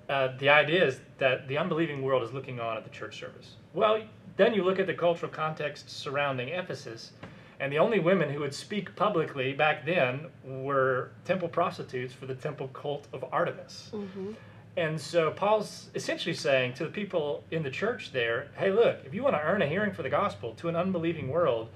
[0.10, 3.56] uh, the idea is that the unbelieving world is looking on at the church service.
[3.74, 4.02] Well,
[4.36, 7.12] then you look at the cultural context surrounding Ephesus,
[7.60, 12.36] and the only women who would speak publicly back then were temple prostitutes for the
[12.36, 13.90] temple cult of Artemis.
[13.94, 14.34] Mm-hmm.
[14.76, 19.14] And so Paul's essentially saying to the people in the church there, hey, look, if
[19.14, 21.70] you want to earn a hearing for the gospel to an unbelieving world,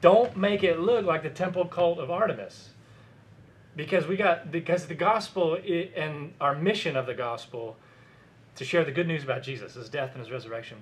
[0.00, 2.70] don't make it look like the temple cult of Artemis.
[3.76, 5.56] Because we got because the gospel
[5.96, 7.76] and our mission of the gospel
[8.56, 10.78] to share the good news about Jesus, his death and his resurrection,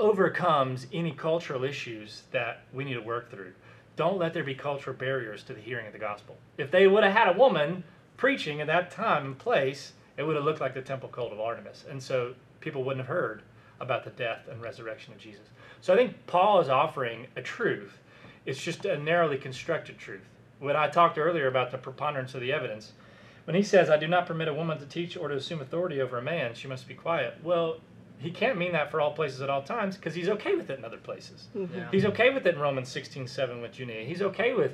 [0.00, 3.52] overcomes any cultural issues that we need to work through.
[3.96, 6.38] Don't let there be cultural barriers to the hearing of the gospel.
[6.56, 7.84] If they would have had a woman
[8.16, 11.40] preaching at that time and place, it would have looked like the temple cult of
[11.40, 13.42] Artemis, and so people wouldn't have heard
[13.78, 15.46] about the death and resurrection of Jesus.
[15.80, 17.98] So I think Paul is offering a truth.
[18.46, 20.28] It's just a narrowly constructed truth.
[20.58, 22.92] When I talked earlier about the preponderance of the evidence,
[23.44, 26.00] when he says, I do not permit a woman to teach or to assume authority
[26.00, 27.38] over a man, she must be quiet.
[27.42, 27.78] Well,
[28.20, 30.78] he can't mean that for all places at all times because he's okay with it
[30.78, 31.48] in other places.
[31.56, 31.78] Mm-hmm.
[31.78, 31.88] Yeah.
[31.90, 34.04] He's okay with it in Romans 16 7 with Junia.
[34.04, 34.72] He's okay with,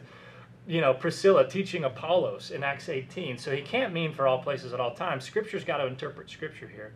[0.67, 3.39] you know, Priscilla teaching Apollos in Acts 18.
[3.39, 5.25] So he can't mean for all places at all times.
[5.25, 6.93] Scripture's got to interpret Scripture here.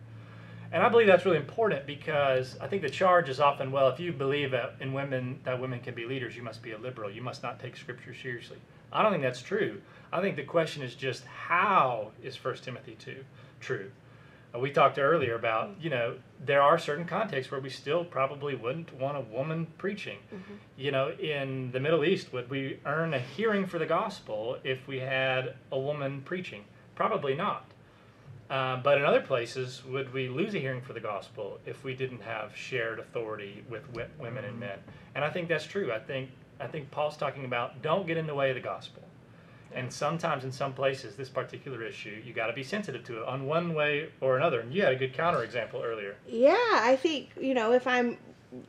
[0.73, 3.99] And I believe that's really important because I think the charge is often, well, if
[3.99, 7.09] you believe in women that women can be leaders, you must be a liberal.
[7.09, 8.57] You must not take Scripture seriously.
[8.91, 9.81] I don't think that's true.
[10.11, 13.23] I think the question is just how is 1 Timothy 2
[13.61, 13.91] true?
[14.53, 18.55] Uh, we talked earlier about, you know, there are certain contexts where we still probably
[18.55, 20.17] wouldn't want a woman preaching.
[20.77, 24.87] You know, in the Middle East, would we earn a hearing for the gospel if
[24.87, 26.65] we had a woman preaching?
[26.95, 27.65] Probably not.
[28.49, 31.93] Uh, but in other places, would we lose a hearing for the gospel if we
[31.95, 34.77] didn't have shared authority with wi- women and men?
[35.15, 35.93] And I think that's true.
[35.93, 39.03] I think I think Paul's talking about don't get in the way of the gospel.
[39.73, 43.27] And sometimes in some places, this particular issue, you got to be sensitive to it
[43.27, 44.59] on one way or another.
[44.61, 46.15] And you had a good counterexample earlier.
[46.27, 48.17] Yeah, I think, you know, if I'm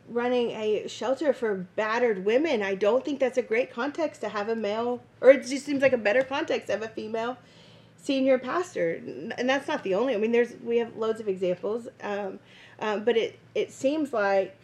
[0.09, 4.49] running a shelter for battered women, I don't think that's a great context to have
[4.49, 7.37] a male, or it just seems like a better context to have a female
[7.97, 9.03] senior pastor.
[9.37, 10.15] And that's not the only.
[10.15, 12.39] I mean, there's we have loads of examples, um,
[12.79, 14.57] um, but it it seems like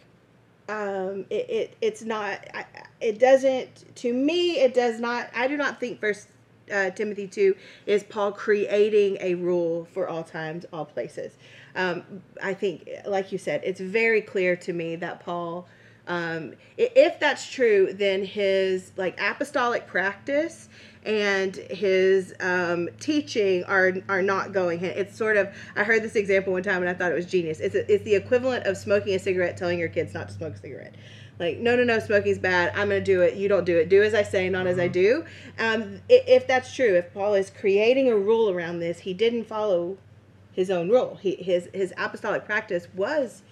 [0.69, 2.39] um, it, it it's not.
[2.53, 2.65] I-
[3.01, 3.95] It doesn't.
[3.97, 5.29] To me, it does not.
[5.35, 6.29] I do not think First
[6.71, 7.55] uh, Timothy two
[7.85, 11.37] is Paul creating a rule for all times, all places.
[11.75, 12.03] Um,
[12.43, 15.67] I think, like you said, it's very clear to me that Paul.
[16.07, 20.69] Um, if that's true, then his like apostolic practice
[21.05, 24.79] and his um, teaching are are not going.
[24.79, 27.25] hand- It's sort of I heard this example one time and I thought it was
[27.25, 27.59] genius.
[27.59, 30.59] It's it's the equivalent of smoking a cigarette, telling your kids not to smoke a
[30.59, 30.95] cigarette.
[31.39, 32.71] Like no no no smoking's bad.
[32.75, 33.35] I'm gonna do it.
[33.35, 33.87] You don't do it.
[33.89, 35.25] Do as I say, not as I do.
[35.57, 39.97] Um, if that's true, if Paul is creating a rule around this, he didn't follow
[40.51, 41.17] his own rule.
[41.21, 43.43] He his his apostolic practice was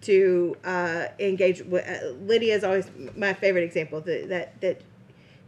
[0.00, 1.62] to uh, engage.
[1.62, 4.00] with uh, Lydia is always my favorite example.
[4.00, 4.80] That that that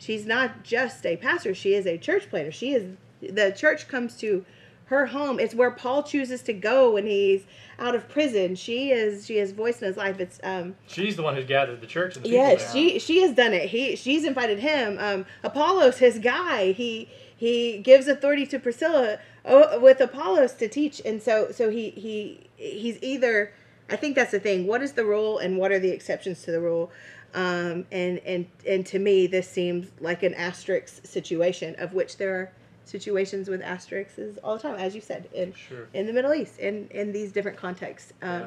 [0.00, 2.50] she's not just a pastor; she is a church planter.
[2.50, 4.44] She is the church comes to
[4.86, 5.38] her home.
[5.38, 7.44] It's where Paul chooses to go when he's
[7.78, 8.56] out of prison.
[8.56, 10.18] She is she has voice in his life.
[10.18, 13.34] It's um She's the one who's gathered the church and the Yes, she she has
[13.34, 13.70] done it.
[13.70, 14.98] He she's invited him.
[14.98, 21.00] Um, Apollos, his guy, he he gives authority to Priscilla uh, with Apollos to teach,
[21.04, 23.52] and so so he he he's either.
[23.88, 24.68] I think that's the thing.
[24.68, 26.92] What is the rule, and what are the exceptions to the rule?
[27.34, 32.34] Um, and and and to me, this seems like an asterisk situation, of which there
[32.34, 32.52] are
[32.84, 35.86] situations with asterisks all the time, as you said, in Sure.
[35.94, 38.12] in the Middle East, in in these different contexts.
[38.22, 38.46] Um, Yeah.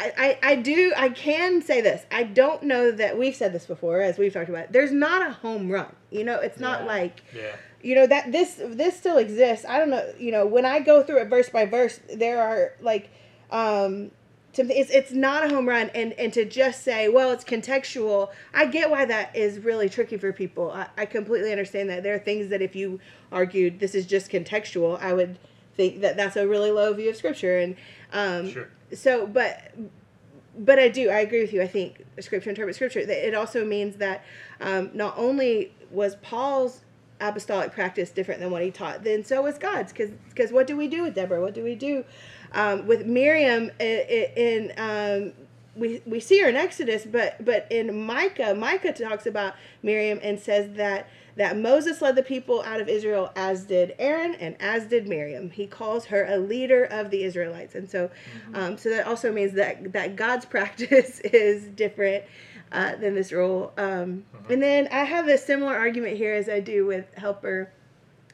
[0.00, 0.12] I,
[0.42, 2.04] I, I do I can say this.
[2.12, 4.70] I don't know that we've said this before, as we've talked about.
[4.72, 5.92] There's not a home run.
[6.10, 6.86] You know, it's not Yeah.
[6.86, 7.56] like Yeah.
[7.82, 9.64] you know that this this still exists.
[9.66, 10.12] I don't know.
[10.18, 13.08] You know, when I go through it verse by verse, there are like
[13.50, 14.10] um
[14.58, 18.30] something it's it's not a home run and and to just say well it's contextual
[18.52, 22.14] i get why that is really tricky for people i, I completely understand that there
[22.14, 23.00] are things that if you
[23.32, 25.38] argued this is just contextual i would
[25.74, 27.76] think that that's a really low view of scripture and
[28.12, 28.68] um Sure.
[28.92, 29.72] so but
[30.58, 31.62] but I do I agree with you.
[31.62, 33.00] I think scripture interprets scripture.
[33.00, 34.24] It also means that
[34.60, 36.82] um, not only was Paul's
[37.20, 39.92] apostolic practice different than what he taught, then so was God's.
[39.92, 41.40] Because because what do we do with Deborah?
[41.40, 42.04] What do we do
[42.52, 43.70] um, with Miriam?
[43.80, 45.32] i- i- In um,
[45.76, 50.38] we we see her in Exodus, but but in Micah, Micah talks about Miriam and
[50.40, 54.86] says that that Moses led the people out of Israel as did Aaron and as
[54.86, 55.50] did Miriam.
[55.50, 58.10] He calls her a leader of the Israelites, and so
[58.54, 62.24] um, so that also means that that God's practice is different
[62.72, 63.72] uh, than this rule.
[63.78, 67.70] Um, And then I have a similar argument here as I do with Helper,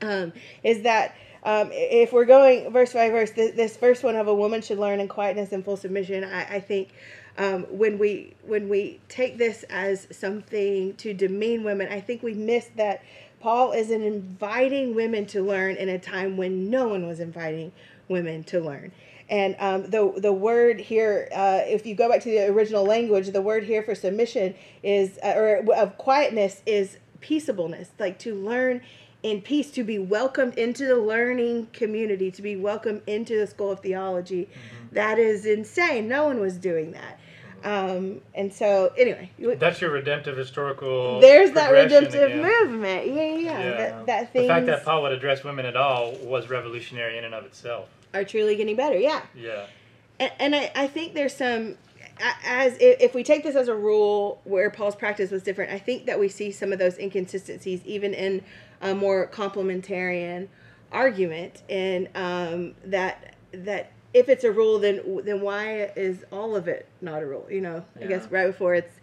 [0.01, 1.15] um, is that.
[1.45, 4.79] Um, if we're going verse by verse, this, this first one of a woman should
[4.79, 6.25] learn in quietness and full submission.
[6.25, 6.89] I, I think
[7.37, 12.35] um, when we when we take this as something to demean women, I think we
[12.35, 13.03] miss that
[13.41, 17.73] Paul is an inviting women to learn in a time when no one was inviting
[18.09, 18.93] women to learn.
[19.29, 23.29] And um, the the word here, uh, if you go back to the original language,
[23.29, 28.81] the word here for submission is uh, or of quietness is peaceableness, like to learn
[29.25, 33.71] in peace, to be welcomed into the learning community, to be welcomed into the school
[33.73, 34.49] of theology.
[34.93, 36.07] That is insane.
[36.09, 37.19] No one was doing that.
[37.65, 41.21] Um, and so, anyway, That's your redemptive historical.
[41.21, 42.43] there's that redemptive again.
[42.43, 43.07] movement.
[43.07, 43.71] Yeah, yeah, yeah.
[43.71, 47.35] That, that The fact that Paul would address women at all was revolutionary in and
[47.35, 47.89] of itself.
[48.13, 48.99] are truly getting better.
[48.99, 49.23] Yeah.
[49.35, 49.65] Yeah.
[50.21, 51.77] and, and I, I think there's some
[52.47, 55.79] as if, if we take this as a rule where paul's practice was different i
[55.81, 58.41] think that we see some of those inconsistencies even in
[58.85, 60.47] a more complementarian
[60.93, 66.69] argument and um, that that if it's a rule then then why is all of
[66.69, 67.47] it not a rule?
[67.51, 69.01] You know i guess right before it's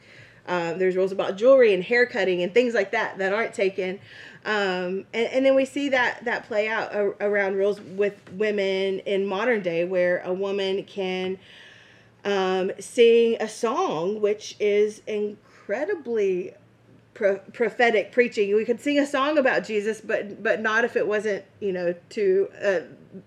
[0.48, 4.00] um, there's rules about jewelry and hair cutting and things like that that aren't taken.
[4.44, 9.00] Um, and, and then we see that that play out a, around rules with women
[9.00, 11.38] in modern day where a woman can
[12.26, 16.54] um, sing a song which is incredibly
[17.14, 18.56] pro- prophetic preaching.
[18.56, 21.94] We could sing a song about jesus but but not if it wasn't you know
[22.10, 22.80] to uh,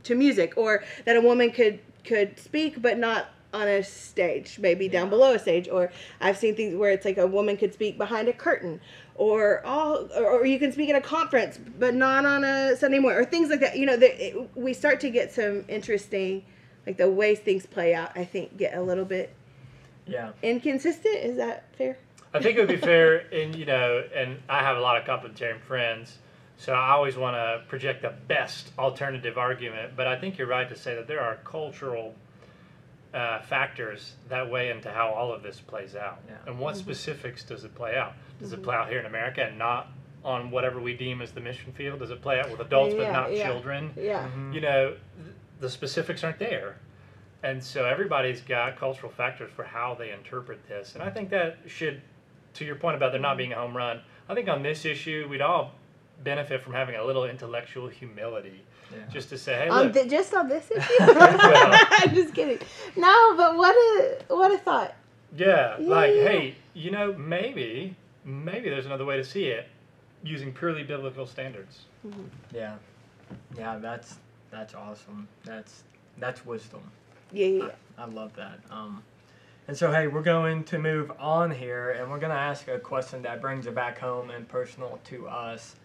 [0.03, 4.89] to music or that a woman could could speak but not on a stage maybe
[4.89, 7.97] down below a stage or i've seen things where it's like a woman could speak
[7.97, 8.81] behind a curtain
[9.15, 12.99] or all or, or you can speak at a conference but not on a sunday
[12.99, 13.77] morning or things like that.
[13.79, 16.45] You know the, it, we start to get some interesting
[16.87, 19.33] like the ways things play out i think get a little bit
[20.07, 20.33] Yeah.
[20.43, 21.17] inconsistent.
[21.17, 21.97] Is that fair
[22.35, 25.05] I think it would be fair, and you know, and I have a lot of
[25.07, 26.19] complementarian friends,
[26.59, 29.93] so I always want to project the best alternative argument.
[29.97, 32.15] But I think you're right to say that there are cultural
[33.15, 36.19] uh, factors that weigh into how all of this plays out.
[36.29, 36.35] Yeah.
[36.47, 36.83] And what mm-hmm.
[36.83, 38.15] specifics does it play out?
[38.41, 38.65] Does it mm-hmm.
[38.65, 39.89] play out here in America and not
[40.25, 42.01] on whatever we deem as the mission field?
[42.01, 43.47] Does it play out with adults Yeah, but not yeah.
[43.47, 43.93] children?
[43.97, 44.53] yeah mm-hmm.
[44.53, 46.77] You know, th- the specifics aren't there.
[47.45, 50.95] and so everybody's got cultural factors for how they interpret this.
[50.95, 52.01] And I think that should,
[52.55, 55.27] to your point about there not being a home run, I think on this issue,
[55.29, 55.73] we'd all
[56.23, 58.63] benefit from having a little intellectual humility.
[58.93, 58.99] Yeah.
[59.13, 60.83] Just to say, hey, On look, th- just on this issue?
[61.01, 62.59] I'm just kidding.
[62.97, 64.95] No, but what a what a thought.
[65.37, 66.23] yeah, like, Yeah.
[66.29, 69.67] hey, you know, maybe, maybe there's another way to see it
[70.23, 71.81] using purely biblical standards.
[72.53, 72.77] Yeah,
[73.59, 74.17] yeah, that's
[74.51, 75.27] that's awesome.
[75.45, 75.83] That's
[76.19, 76.83] that's wisdom.
[77.33, 77.69] Yeah, yeah.
[77.99, 78.61] I love that.
[78.71, 79.03] Um,
[79.67, 82.79] and so, hey, we're going to move on here, and we're going to ask a
[82.79, 85.77] question that brings it back home and personal to us.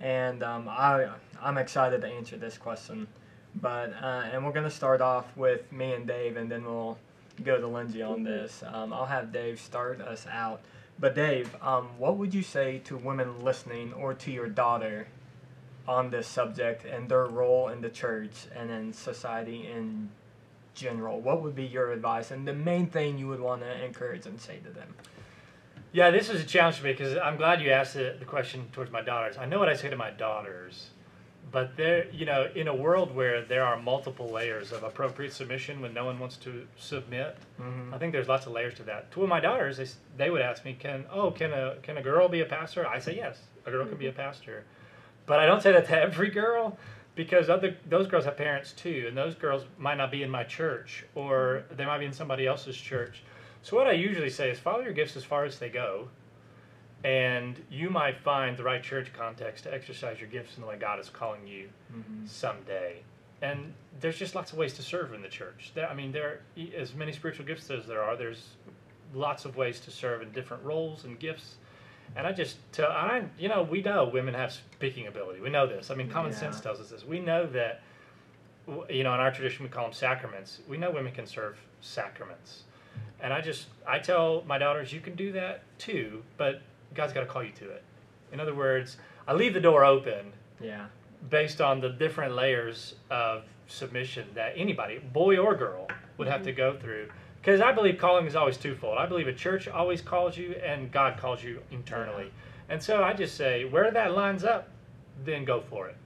[0.00, 1.08] And um, I,
[1.40, 3.08] I'm excited to answer this question.
[3.54, 6.98] But uh, and we're going to start off with me and Dave, and then we'll
[7.42, 8.62] go to Lindsay on this.
[8.66, 10.60] Um, I'll have Dave start us out.
[10.98, 15.08] But Dave, um, what would you say to women listening, or to your daughter,
[15.88, 20.10] on this subject and their role in the church and in society in
[20.76, 24.26] general, what would be your advice and the main thing you would want to encourage
[24.26, 24.94] and say to them?
[25.92, 28.68] Yeah, this is a challenge for me because I'm glad you asked the, the question
[28.72, 29.38] towards my daughters.
[29.38, 30.90] I know what I say to my daughters,
[31.50, 35.80] but there, you know, in a world where there are multiple layers of appropriate submission
[35.80, 37.94] when no one wants to submit, Mm-hmm.
[37.94, 39.10] I think there's lots of layers to that.
[39.12, 39.86] To my daughters, they,
[40.18, 42.98] they would ask me, "Can oh, can a can a girl be a pastor?" I
[42.98, 44.64] say yes, a girl can be a pastor,
[45.24, 46.76] but I don't say that to every girl
[47.16, 50.44] because other those girls have parents too, and those girls might not be in my
[50.44, 53.24] church or they might be in somebody else's church.
[53.62, 56.08] So what I usually say is follow your gifts as far as they go,
[57.04, 60.76] and you might find the right church context to exercise your gifts in the way
[60.78, 62.26] God is calling you Mm-hmm.
[62.26, 62.96] someday.
[63.42, 65.72] And there's just lots of ways to serve in the church.
[65.74, 66.26] There, I mean, there
[66.56, 68.16] are as many spiritual gifts as there are.
[68.16, 68.50] There's
[69.14, 71.56] lots of ways to serve in different roles and gifts.
[72.14, 75.40] And I just tell, I, you know, we know women have speaking ability.
[75.40, 75.90] We know this.
[75.90, 76.38] I mean, common Yeah.
[76.38, 77.04] sense tells us this.
[77.04, 77.82] We know that,
[78.88, 80.60] you know, in our tradition we call them sacraments.
[80.68, 82.62] We know women can serve sacraments.
[83.20, 86.62] And I just, I tell my daughters, you can do that too, but
[86.94, 87.82] God's got to call you to it.
[88.32, 90.86] In other words, I leave the door open Yeah.
[91.30, 95.88] based on the different layers of submission that anybody, boy or girl,
[96.18, 96.56] would have to mm-hmm.
[96.56, 97.08] go through.
[97.46, 98.98] Because I believe calling is always twofold.
[98.98, 102.32] I believe a church always calls you, and God calls you internally.
[102.68, 104.68] And so I just say, where that lines up,
[105.24, 105.96] then go for it.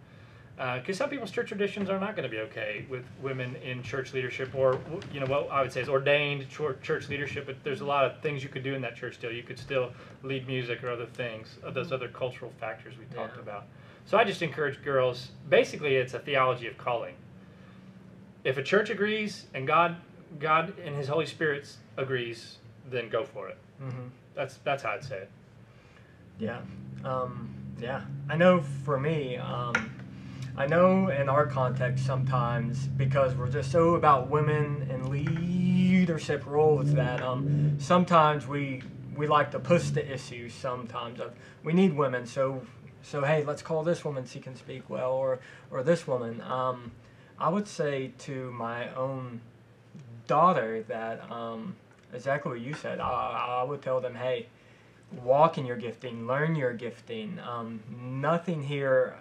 [0.76, 4.12] Because some people's church traditions are not going to be okay with women in church
[4.12, 4.79] leadership, or
[5.14, 7.46] you know what I would say is ordained church leadership.
[7.46, 9.33] But there's a lot of things you could do in that church still.
[9.33, 13.37] You could still lead music or other things, uh, those other cultural factors we talked
[13.37, 13.42] Yeah.
[13.44, 13.64] about.
[14.05, 15.31] So I just encourage girls.
[15.48, 17.14] Basically, it's a theology of calling.
[18.44, 19.96] If a church agrees and God,
[20.38, 23.58] God and His Holy Spirit agrees, then go for it.
[23.82, 24.08] Mm-hmm.
[24.34, 25.30] That's that's how I'd say it.
[26.38, 26.60] Yeah.
[27.04, 28.02] Um, yeah.
[28.28, 29.90] I know for me, um,
[30.56, 36.92] I know in our context sometimes because we're just so about women and leadership roles
[36.94, 38.82] that um, sometimes we
[39.16, 42.62] we like to push the issues sometimes of we need women so
[43.02, 45.40] so hey let's call this woman she can speak well or
[45.70, 46.90] or this woman um,
[47.38, 49.40] I would say to my own
[50.30, 51.74] daughter that um,
[52.14, 54.46] exactly what you said I, I would tell them hey
[55.12, 57.38] walk in your gifting, learn your gifting.
[57.40, 59.16] Um, nothing here,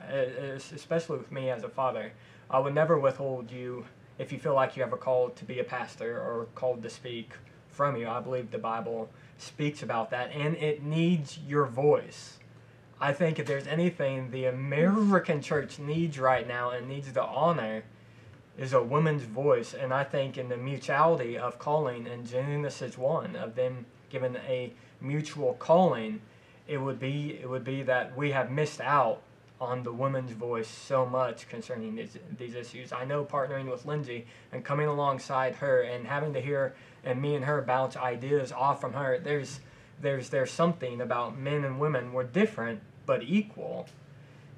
[0.74, 2.12] especially with me as a father,
[2.50, 3.86] I would never withhold you
[4.18, 6.90] if you feel like you have a call to be a pastor or called to
[6.90, 7.34] speak
[7.70, 8.08] from you.
[8.08, 12.38] I believe the Bible speaks about that, and it needs your voice.
[13.02, 17.84] I think if there's anything the American church needs right now and needs to honor
[18.60, 19.74] is a woman's voice.
[19.74, 24.38] And I think in the mutuality of calling, and Genesis is 1, of them given
[24.48, 26.22] a mutual calling,
[26.68, 29.22] it would be it would be that we have missed out
[29.62, 32.94] on the woman's voice so much concerning these, these issues.
[32.94, 37.36] I know partnering with Lindsay and coming alongside her and having to hear and me
[37.36, 39.60] and her bounce ideas off from her, there's
[40.02, 43.88] there's there's something about men and women we're different but equal.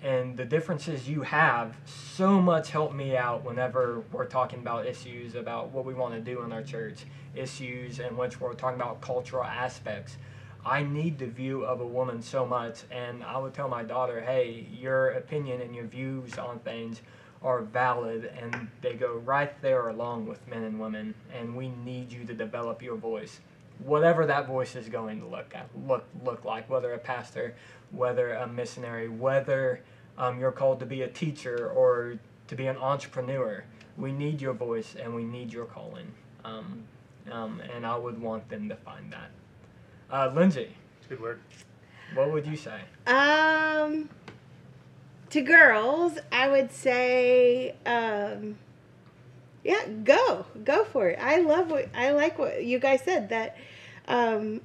[0.03, 5.35] And the differences you have so much help me out whenever we're talking about issues
[5.35, 8.99] about what we want to do in our church, issues in which we're talking about
[9.02, 10.17] cultural aspects.
[10.65, 14.21] I need the view of a woman so much, and I would tell my daughter,
[14.21, 17.02] hey, your opinion and your views on things
[17.43, 22.12] are valid, and they go right there along with men and women, and we need
[22.12, 23.39] you to develop your voice,
[23.79, 27.56] whatever that voice is going to look at, look look like, whether a pastor,
[27.92, 29.81] whether a missionary, whether
[30.17, 33.63] um, you're called to be a teacher or to be an entrepreneur.
[33.98, 36.13] We need your voice, and we need your calling,
[36.46, 36.83] um,
[37.29, 39.31] um, and I would want them to find that.
[40.10, 40.75] Uh, Lindsay,
[41.10, 41.39] good word.
[42.13, 42.81] what would you say?
[43.08, 44.10] Um,
[45.29, 48.58] to girls, I would say, um,
[49.63, 51.19] yeah, go, go for it.
[51.21, 53.58] I love what I like what you guys said that
[54.08, 54.62] um,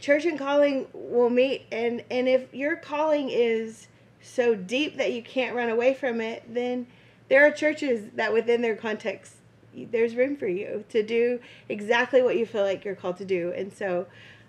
[0.00, 3.88] church and calling will meet, and and if your calling is
[4.20, 6.86] so deep that you can't run away from it, then
[7.28, 9.34] there are churches that within their context
[9.74, 11.38] there's room for you to do
[11.68, 14.06] exactly what you feel like you're called to do, and so.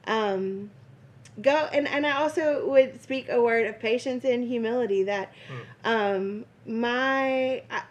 [0.08, 0.72] Um,
[1.42, 5.32] go and, and i also would speak a word of patience and humility that
[5.86, 7.82] um, my I,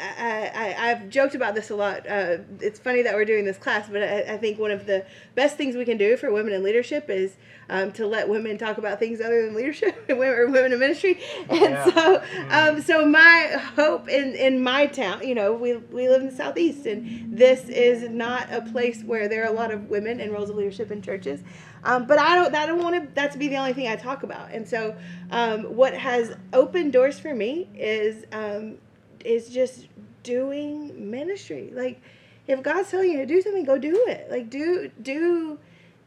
[0.00, 2.08] I, I, I've joked about this a lot.
[2.08, 5.04] Uh, it's funny that we're doing this class, but I, I think one of the
[5.34, 7.36] best things we can do for women in leadership is
[7.68, 10.78] um, to let women talk about things other than leadership and women, or women in
[10.78, 11.20] ministry.
[11.48, 11.90] And Yeah.
[11.90, 16.28] so, um, so my hope in, in my town, you know, we, we live in
[16.28, 20.20] the southeast, and this is not a place where there are a lot of women
[20.20, 21.42] in roles of leadership in churches.
[21.84, 22.54] Um, but I don't.
[22.54, 24.50] I don't want to, that to be the only thing I talk about.
[24.50, 24.96] And so,
[25.30, 28.78] um, what has opened doors for me is um,
[29.24, 29.88] is just
[30.22, 31.70] doing ministry.
[31.72, 32.00] Like,
[32.46, 34.30] if God's telling you to do something, go do it.
[34.30, 35.58] Like, do do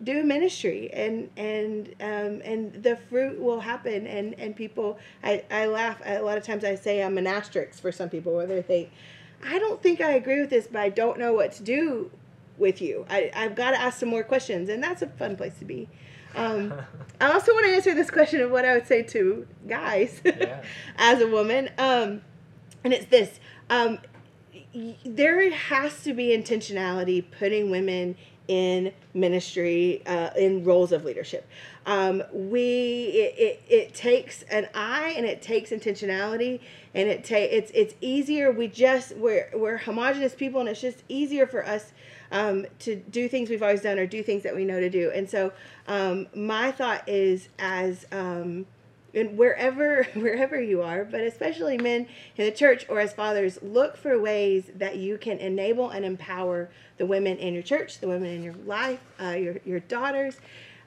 [0.03, 4.07] do ministry, and and um, and the fruit will happen.
[4.07, 6.63] And and people, I I laugh a lot of times.
[6.63, 8.89] I say I'm an asterisk for some people, where they think,
[9.43, 12.11] I don't think I agree with this, but I don't know what to do
[12.57, 13.05] with you.
[13.09, 15.89] I, I've got to ask some more questions, and that's a fun place to be.
[16.35, 16.73] Um,
[17.21, 20.63] I also want to answer this question of what I would say to guys Yeah.
[20.97, 21.69] as a woman.
[21.77, 22.21] Um,
[22.83, 23.99] and it's this um,
[25.05, 28.15] there has to be intentionality putting women
[28.47, 31.47] in ministry uh, in roles of leadership.
[31.85, 36.59] Um, we it, it, it takes an eye and it takes intentionality
[36.93, 38.51] and it ta- it's it's easier.
[38.51, 41.93] We just we're we're homogenous people and it's just easier for us
[42.31, 45.11] um, to do things we've always done or do things that we know to do.
[45.11, 45.53] And so
[45.87, 48.65] um, my thought is as um,
[49.13, 52.07] and wherever wherever you are but especially men
[52.37, 56.69] in the church or as fathers look for ways that you can enable and empower
[56.97, 60.37] the women in your church the women in your life uh, your, your daughters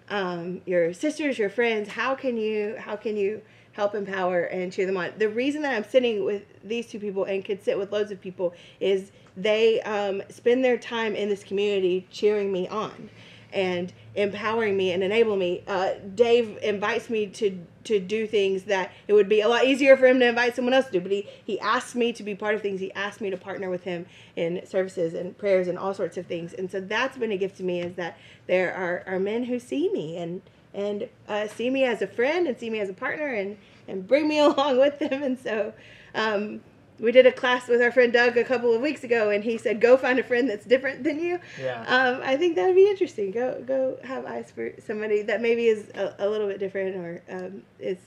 [0.08, 1.88] um, your sisters your friends.
[1.88, 5.12] How can you how can you help empower and cheer them on?
[5.18, 8.20] The reason that i'm sitting with these two people and could sit with loads of
[8.20, 13.10] people is they um, spend their time in this community cheering me on
[13.54, 15.62] and empowering me and enabling me.
[15.66, 19.94] Uh, Dave invites me to to do things that it would be a lot easier
[19.94, 21.00] for him to invite someone else to do.
[21.00, 22.80] But he he asked me to be part of things.
[22.80, 26.26] He asked me to partner with him in services and prayers and all sorts of
[26.26, 26.52] things.
[26.52, 29.58] And so that's been a gift to me is that there are, are men who
[29.58, 30.42] see me and
[30.74, 34.06] and uh, see me as a friend and see me as a partner and and
[34.06, 35.22] bring me along with them.
[35.22, 35.72] And so.
[36.16, 36.60] Um,
[36.98, 39.58] we did a class with our friend Doug a couple of weeks ago, and he
[39.58, 41.82] said, "Go find a friend that's different than you." Yeah.
[41.86, 43.30] Um, I think that would be interesting.
[43.30, 47.22] Go go have eyes for somebody that maybe is a, a little bit different or
[47.28, 47.98] um, is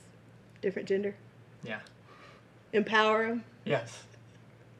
[0.61, 1.15] different gender.
[1.63, 1.79] Yeah.
[2.73, 3.43] Empower them.
[3.65, 4.03] Yes.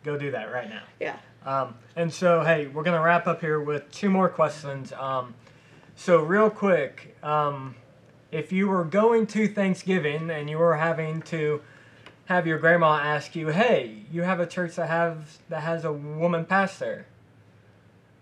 [0.04, 0.84] Go do that right now.
[1.00, 1.18] Yeah.
[1.46, 4.92] Um, and so, hey, we're going to wrap up here with two more questions.
[4.94, 5.34] Um,
[5.96, 7.76] so, real quick, um,
[8.32, 11.62] if you were going to Thanksgiving and you were having to
[12.28, 15.92] have your grandma ask you, "Hey, you have a church that have that has a
[15.92, 17.06] woman pastor.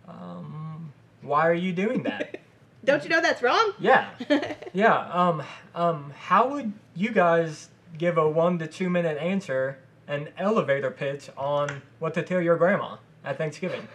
[0.07, 2.39] Um, why are you doing that?"
[2.85, 3.73] Don't you know that's wrong?
[3.79, 4.09] yeah,
[4.73, 5.09] yeah.
[5.11, 5.41] Um,
[5.73, 11.29] um, how would you guys give a one to two minute answer, an elevator pitch
[11.35, 13.87] on what to tell your grandma at Thanksgiving?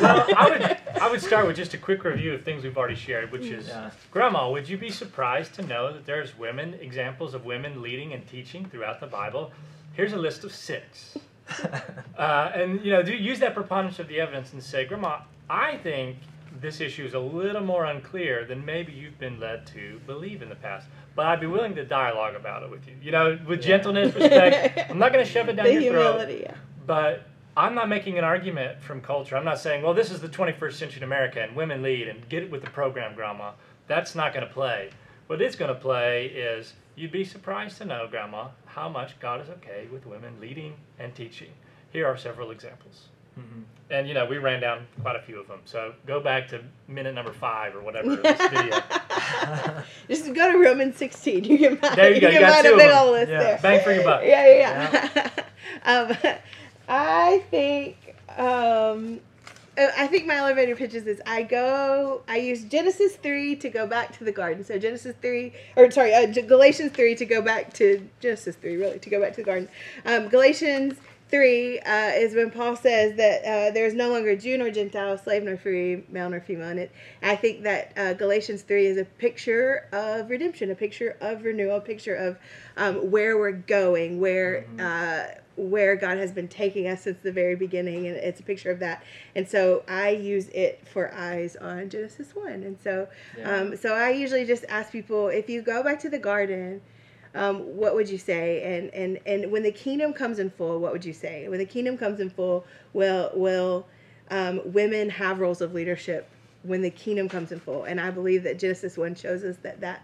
[0.00, 2.94] Well, I would I would start with just a quick review of things we've already
[2.94, 3.90] shared, which is Yeah.
[4.10, 8.26] Grandma, would you be surprised to know that there's women examples of women leading and
[8.26, 9.50] teaching throughout the Bible?
[9.94, 11.16] Here's a list of six.
[12.16, 15.20] Uh, and you know, do use that preponderance of the evidence and say, Grandma,
[15.50, 16.18] I think
[16.60, 20.48] this issue is a little more unclear than maybe you've been led to believe in
[20.48, 20.86] the past.
[21.16, 22.94] But I'd be willing to dialogue about it with you.
[23.02, 24.78] You know, with gentleness, respect.
[24.90, 26.10] I'm not going to shove it down the your throat.
[26.20, 26.40] humility.
[26.44, 26.54] Yeah.
[26.86, 27.26] But
[27.56, 29.36] I'm not making an argument from culture.
[29.36, 32.26] I'm not saying, well, this is the 21st century in America and women lead and
[32.28, 33.52] get it with the program, Grandma.
[33.88, 34.90] That's not going to play.
[35.26, 39.40] What is going to play is you'd be surprised to know, Grandma, how much God
[39.42, 41.50] is okay with women leading and teaching.
[41.92, 43.08] Here are several examples.
[43.38, 43.64] Mhm.
[43.90, 45.60] And, you know, we ran down quite a few of them.
[45.66, 48.80] So go back to minute number five or whatever of this video.
[50.08, 51.44] Just go to Romans 16.
[51.44, 53.38] You can find, There you go, you got a big old list Yeah.
[53.38, 53.58] there.
[53.62, 54.22] Bang for your buck.
[54.24, 55.30] Yeah, yeah,
[55.84, 55.90] yeah.
[55.90, 56.16] um,
[56.88, 59.20] I think um,
[59.78, 63.86] uh, I think my elevator pitches is I go I use Genesis three to go
[63.86, 64.64] back to the garden.
[64.64, 68.98] So Genesis three or sorry uh, Galatians three to go back to Genesis three really
[68.98, 69.68] to go back to the garden.
[70.04, 70.96] Um, Galatians
[71.32, 75.16] 3 uh, is when Paul says that uh, there is no longer Jew nor Gentile,
[75.16, 76.68] slave nor free, male nor female.
[76.68, 81.16] And it, I think that uh, Galatians 3 is a picture of redemption, a picture
[81.22, 82.36] of renewal, a picture of
[82.76, 84.66] um, where we're going, where.
[85.56, 88.78] Where God has been taking us since the very beginning, and it's a picture of
[88.78, 89.02] that.
[89.36, 92.62] And so I use it for eyes on Genesis one.
[92.62, 93.56] And so, Yeah.
[93.60, 96.80] um, so I usually just ask people if you go back to the garden,
[97.34, 98.62] um, what would you say?
[98.62, 101.48] And and and when the kingdom comes in full, what would you say?
[101.48, 103.86] When the kingdom comes in full, will will
[104.30, 106.28] um, women have roles of leadership
[106.62, 107.84] when the kingdom comes in full?
[107.84, 110.02] And I believe that Genesis one shows us that that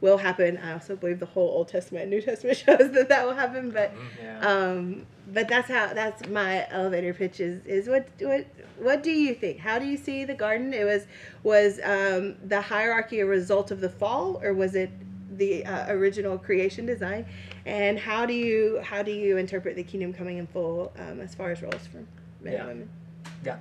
[0.00, 0.58] will happen.
[0.58, 3.70] I also believe the whole Old Testament and New Testament shows that that will happen.
[3.70, 3.92] But
[4.22, 4.40] Yeah.
[4.40, 8.46] um, but that's how that's my elevator pitch is, is what what
[8.78, 9.58] what do you think?
[9.58, 10.72] How do you see the garden?
[10.74, 11.06] It was
[11.42, 14.90] was um, the hierarchy a result of the fall, or was it
[15.38, 17.26] the uh, original creation design?
[17.64, 21.34] And how do you how do you interpret the kingdom coming in full um, as
[21.34, 22.04] far as roles for
[22.40, 22.58] men Yeah.
[22.60, 22.88] and women?
[23.44, 23.56] Yeah.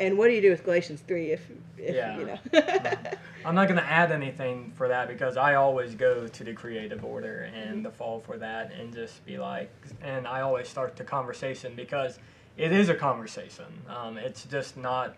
[0.00, 1.40] And what do you do with Galatians three if
[1.82, 2.18] if Yeah.
[2.18, 2.38] you know?
[3.44, 7.04] I'm not going to add anything for that because I always go to the creative
[7.04, 9.70] order and the fall for that and just be like,
[10.02, 12.18] and I always start the conversation because
[12.56, 13.66] it is a conversation.
[13.88, 15.14] Um, it's just not,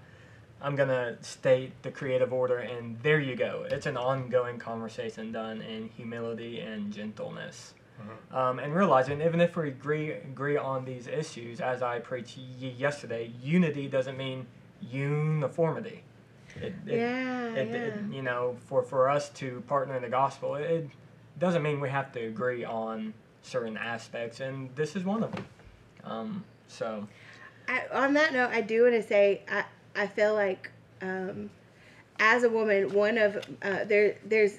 [0.61, 3.67] I'm going to state the creative order and there you go.
[3.71, 7.75] It's an ongoing conversation done in humility and gentleness.
[8.33, 12.73] Um, and realizing even if we agree agree on these issues, as I preached y-
[12.79, 14.47] yesterday, unity doesn't mean
[14.81, 16.03] uniformity.
[16.57, 18.15] It, it, yeah, it, yeah.
[18.15, 20.91] you know, for, for us to partner in the gospel, it, it
[21.39, 25.47] doesn't mean we have to agree on certain aspects, and this is one of them.
[26.05, 27.07] Um, so,
[27.69, 30.71] I, on that note, I do want to say I, I feel like
[31.03, 31.51] um,
[32.19, 34.59] as a woman, one of uh, there there's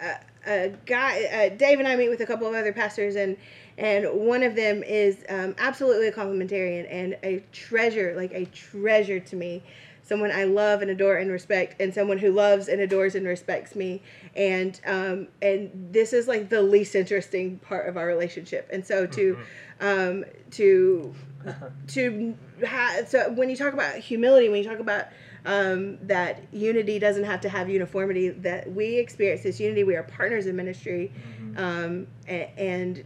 [0.00, 0.16] a,
[0.46, 1.24] a guy.
[1.24, 3.36] Uh, Dave and I meet with a couple of other pastors, and
[3.78, 9.20] and one of them is um, absolutely a complementarian and a treasure, like a treasure
[9.20, 9.62] to me.
[10.06, 13.74] Someone I love and adore and respect, and someone who loves and adores and respects
[13.74, 14.02] me,
[14.34, 18.68] and um, and this is like the least interesting part of our relationship.
[18.72, 19.38] And so to
[19.80, 21.14] um, to
[21.88, 22.34] to
[22.66, 25.06] ha- so when you talk about humility when you talk about
[25.44, 30.02] um, that unity doesn't have to have uniformity that we experience this unity we are
[30.02, 31.12] partners in ministry
[31.56, 33.04] um, a- and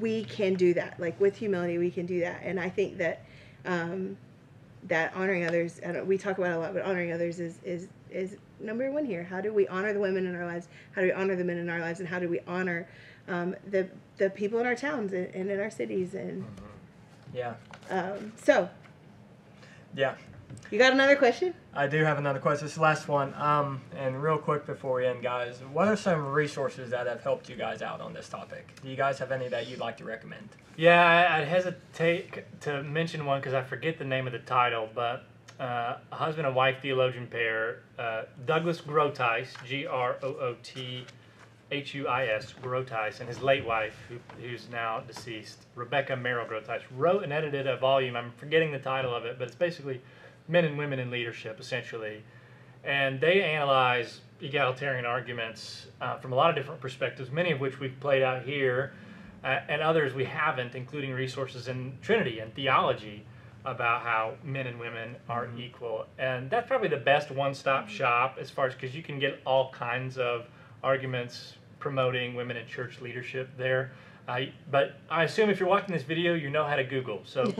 [0.00, 0.98] we can do that.
[0.98, 2.40] Like with humility we can do that.
[2.42, 3.24] And i think that
[3.66, 4.16] um,
[4.88, 7.88] that honoring others I we talk about it a lot but honoring others is is
[8.10, 9.24] is number one here.
[9.24, 10.68] How do we honor the women in our lives?
[10.94, 12.00] How do we honor the men in our lives?
[12.00, 12.88] And how do we honor
[13.28, 16.44] um, the the people in our towns and, and in our cities and
[17.34, 17.54] yeah,
[17.90, 18.68] um, so,
[19.94, 20.14] yeah.
[20.70, 21.54] You got another question?
[21.74, 22.64] I do have another question.
[22.64, 23.34] This is the last one.
[23.34, 27.48] Um, and real quick before we end, guys, what are some resources that have helped
[27.48, 28.74] you guys out on this topic?
[28.82, 30.48] Do you guys have any that you'd like to recommend?
[30.76, 34.88] Yeah, I, I'd hesitate to mention one because I forget the name of the title,
[34.94, 35.24] but
[35.58, 41.04] uh, a husband and wife theologian pair, uh, Douglas Groothuis, G R O O T
[41.70, 46.46] H U I S, Groothuis, and his late wife, who, who's now deceased, Rebecca Merrill
[46.46, 48.16] Groothuis, wrote and edited a volume.
[48.16, 50.00] I'm forgetting the title of it, but it's basically
[50.48, 52.22] men and women in leadership, essentially.
[52.84, 57.80] And they analyze egalitarian arguments uh, from a lot of different perspectives, many of which
[57.80, 58.92] we've played out here,
[59.44, 63.24] uh, and others we haven't, including resources in Trinity and theology
[63.64, 66.06] about how men and women are equal.
[66.18, 69.40] And that's probably the best one stop shop as far as because you can get
[69.44, 70.46] all kinds of
[70.84, 73.92] arguments promoting women in church leadership there.
[74.28, 77.20] Uh, but I assume if you're watching this video, you know how to Google.
[77.24, 77.44] So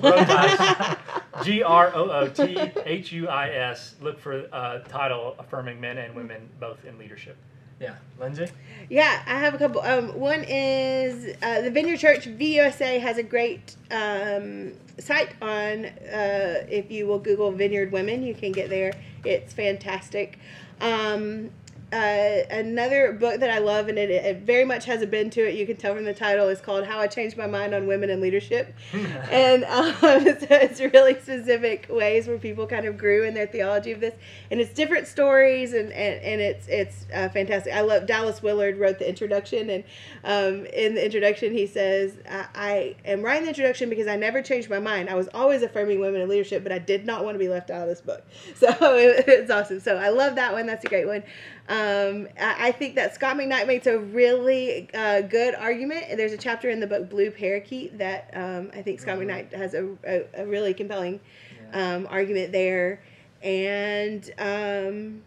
[1.45, 3.95] G R O O T H U I S.
[4.01, 7.37] Look for uh, title affirming men and women both in leadership.
[7.81, 8.49] Yeah, Lindsay?
[8.89, 9.83] Yeah, I have a couple.
[9.83, 15.85] Um, one is uh, the Vineyard Church VUSA has a great um, site on.
[15.85, 18.95] Uh, if you will Google Vineyard Women, you can get there.
[19.25, 20.39] It's fantastic.
[20.81, 21.51] Um,
[21.97, 25.49] uh, another book that I love, and it, it very much has a bend to
[25.49, 25.55] it.
[25.55, 26.49] You can tell from the title.
[26.49, 29.95] is called "How I Changed My Mind on Women and Leadership," and um,
[30.27, 34.15] it's, it's really specific ways where people kind of grew in their theology of this,
[34.51, 37.73] and it's different stories, and and, and it's it's uh, fantastic.
[37.73, 39.85] I love Dallas Willard wrote the introduction, and
[40.25, 44.43] um, in the introduction he says, I, "I am writing the introduction because I never
[44.43, 45.09] changed my mind.
[45.09, 47.71] I was always affirming women in leadership, but I did not want to be left
[47.71, 48.23] out of this book."
[48.57, 49.81] So it, it's awesome.
[49.81, 50.67] So I love that one.
[50.67, 51.23] That's a great one.
[51.69, 56.05] Um, I, I think that Scot McKnight makes a really uh, good argument.
[56.17, 59.75] There's a chapter in the book Blue Parakeet that um, I think Scot McKnight has
[59.75, 61.21] a, a, a really compelling
[61.73, 63.03] um, argument there.
[63.43, 65.23] And um,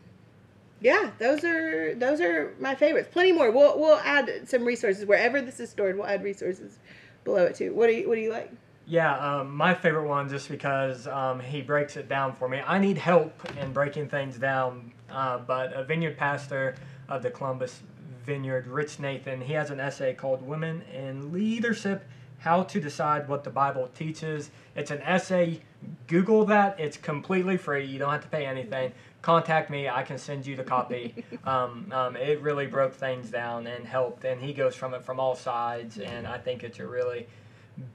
[0.81, 3.09] yeah, those are those are my favorites.
[3.11, 3.51] Plenty more.
[3.51, 5.97] We'll we'll add some resources wherever this is stored.
[5.97, 6.79] We'll add resources
[7.23, 7.73] below it too.
[7.73, 8.51] What do you what do you like?
[8.89, 12.59] Yeah, um, my favorite one just because um, he breaks it down for me.
[12.65, 16.73] I need help in breaking things down, uh, but a vineyard pastor
[17.07, 17.83] of the Columbus
[18.25, 22.03] Vineyard, Rich Nathan, he has an essay called Women in Leadership
[22.39, 24.49] How to Decide What the Bible Teaches.
[24.75, 25.61] It's an essay.
[26.07, 26.79] Google that.
[26.79, 27.85] It's completely free.
[27.85, 28.91] You don't have to pay anything.
[29.21, 29.87] Contact me.
[29.87, 31.23] I can send you the copy.
[31.45, 35.19] um, um, it really broke things down and helped, and he goes from it from
[35.19, 37.27] all sides, and I think it's a really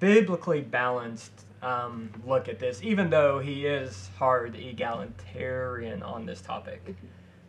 [0.00, 1.32] biblically balanced
[1.62, 6.94] um, look at this, even though he is hard egalitarian on this topic.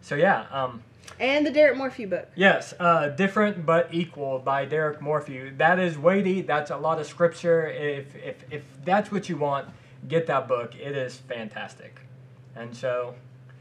[0.01, 0.81] So yeah, um,
[1.19, 2.29] And the Derek Morphew book.
[2.35, 5.55] yes, uh, different but equal by Derek Morphew.
[5.57, 6.41] That is weighty.
[6.41, 7.67] That's a lot of scripture.
[7.67, 9.67] If if if that's what you want,
[10.07, 10.75] get that book.
[10.75, 11.99] It is fantastic.
[12.55, 13.15] And so,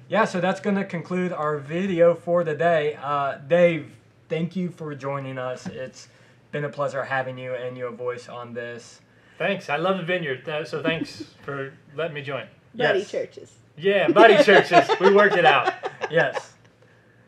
[0.09, 2.97] yeah, so that's going to conclude our video for the day.
[3.03, 3.91] Uh, Dave,
[4.29, 5.67] thank you for joining us.
[5.67, 6.09] It's
[6.55, 9.01] been a pleasure having you and your voice on this.
[9.39, 9.69] Thanks.
[9.69, 12.47] I love the vineyard, so thanks for letting me join.
[12.77, 13.11] Buddy Yes.
[13.11, 13.53] churches.
[13.77, 14.89] Yeah, buddy churches.
[15.01, 15.75] We worked it out.
[16.13, 16.53] yes.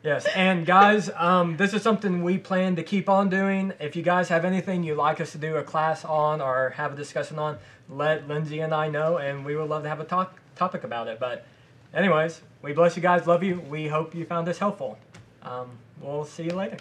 [0.05, 0.27] Yes.
[0.37, 3.73] And guys, um, this is something we plan to keep on doing.
[3.81, 6.93] If you guys have anything you'd like us to do a class on or have
[6.93, 7.59] a discussion on,
[7.89, 11.09] let Lindsay and I know, and we would love to have a talk, topic about
[11.09, 11.19] it.
[11.19, 11.45] But,
[11.93, 13.27] anyways, we bless you guys.
[13.27, 13.59] Love you.
[13.69, 14.97] We hope you found this helpful.
[15.43, 15.71] Um,
[16.01, 16.77] we'll see you later.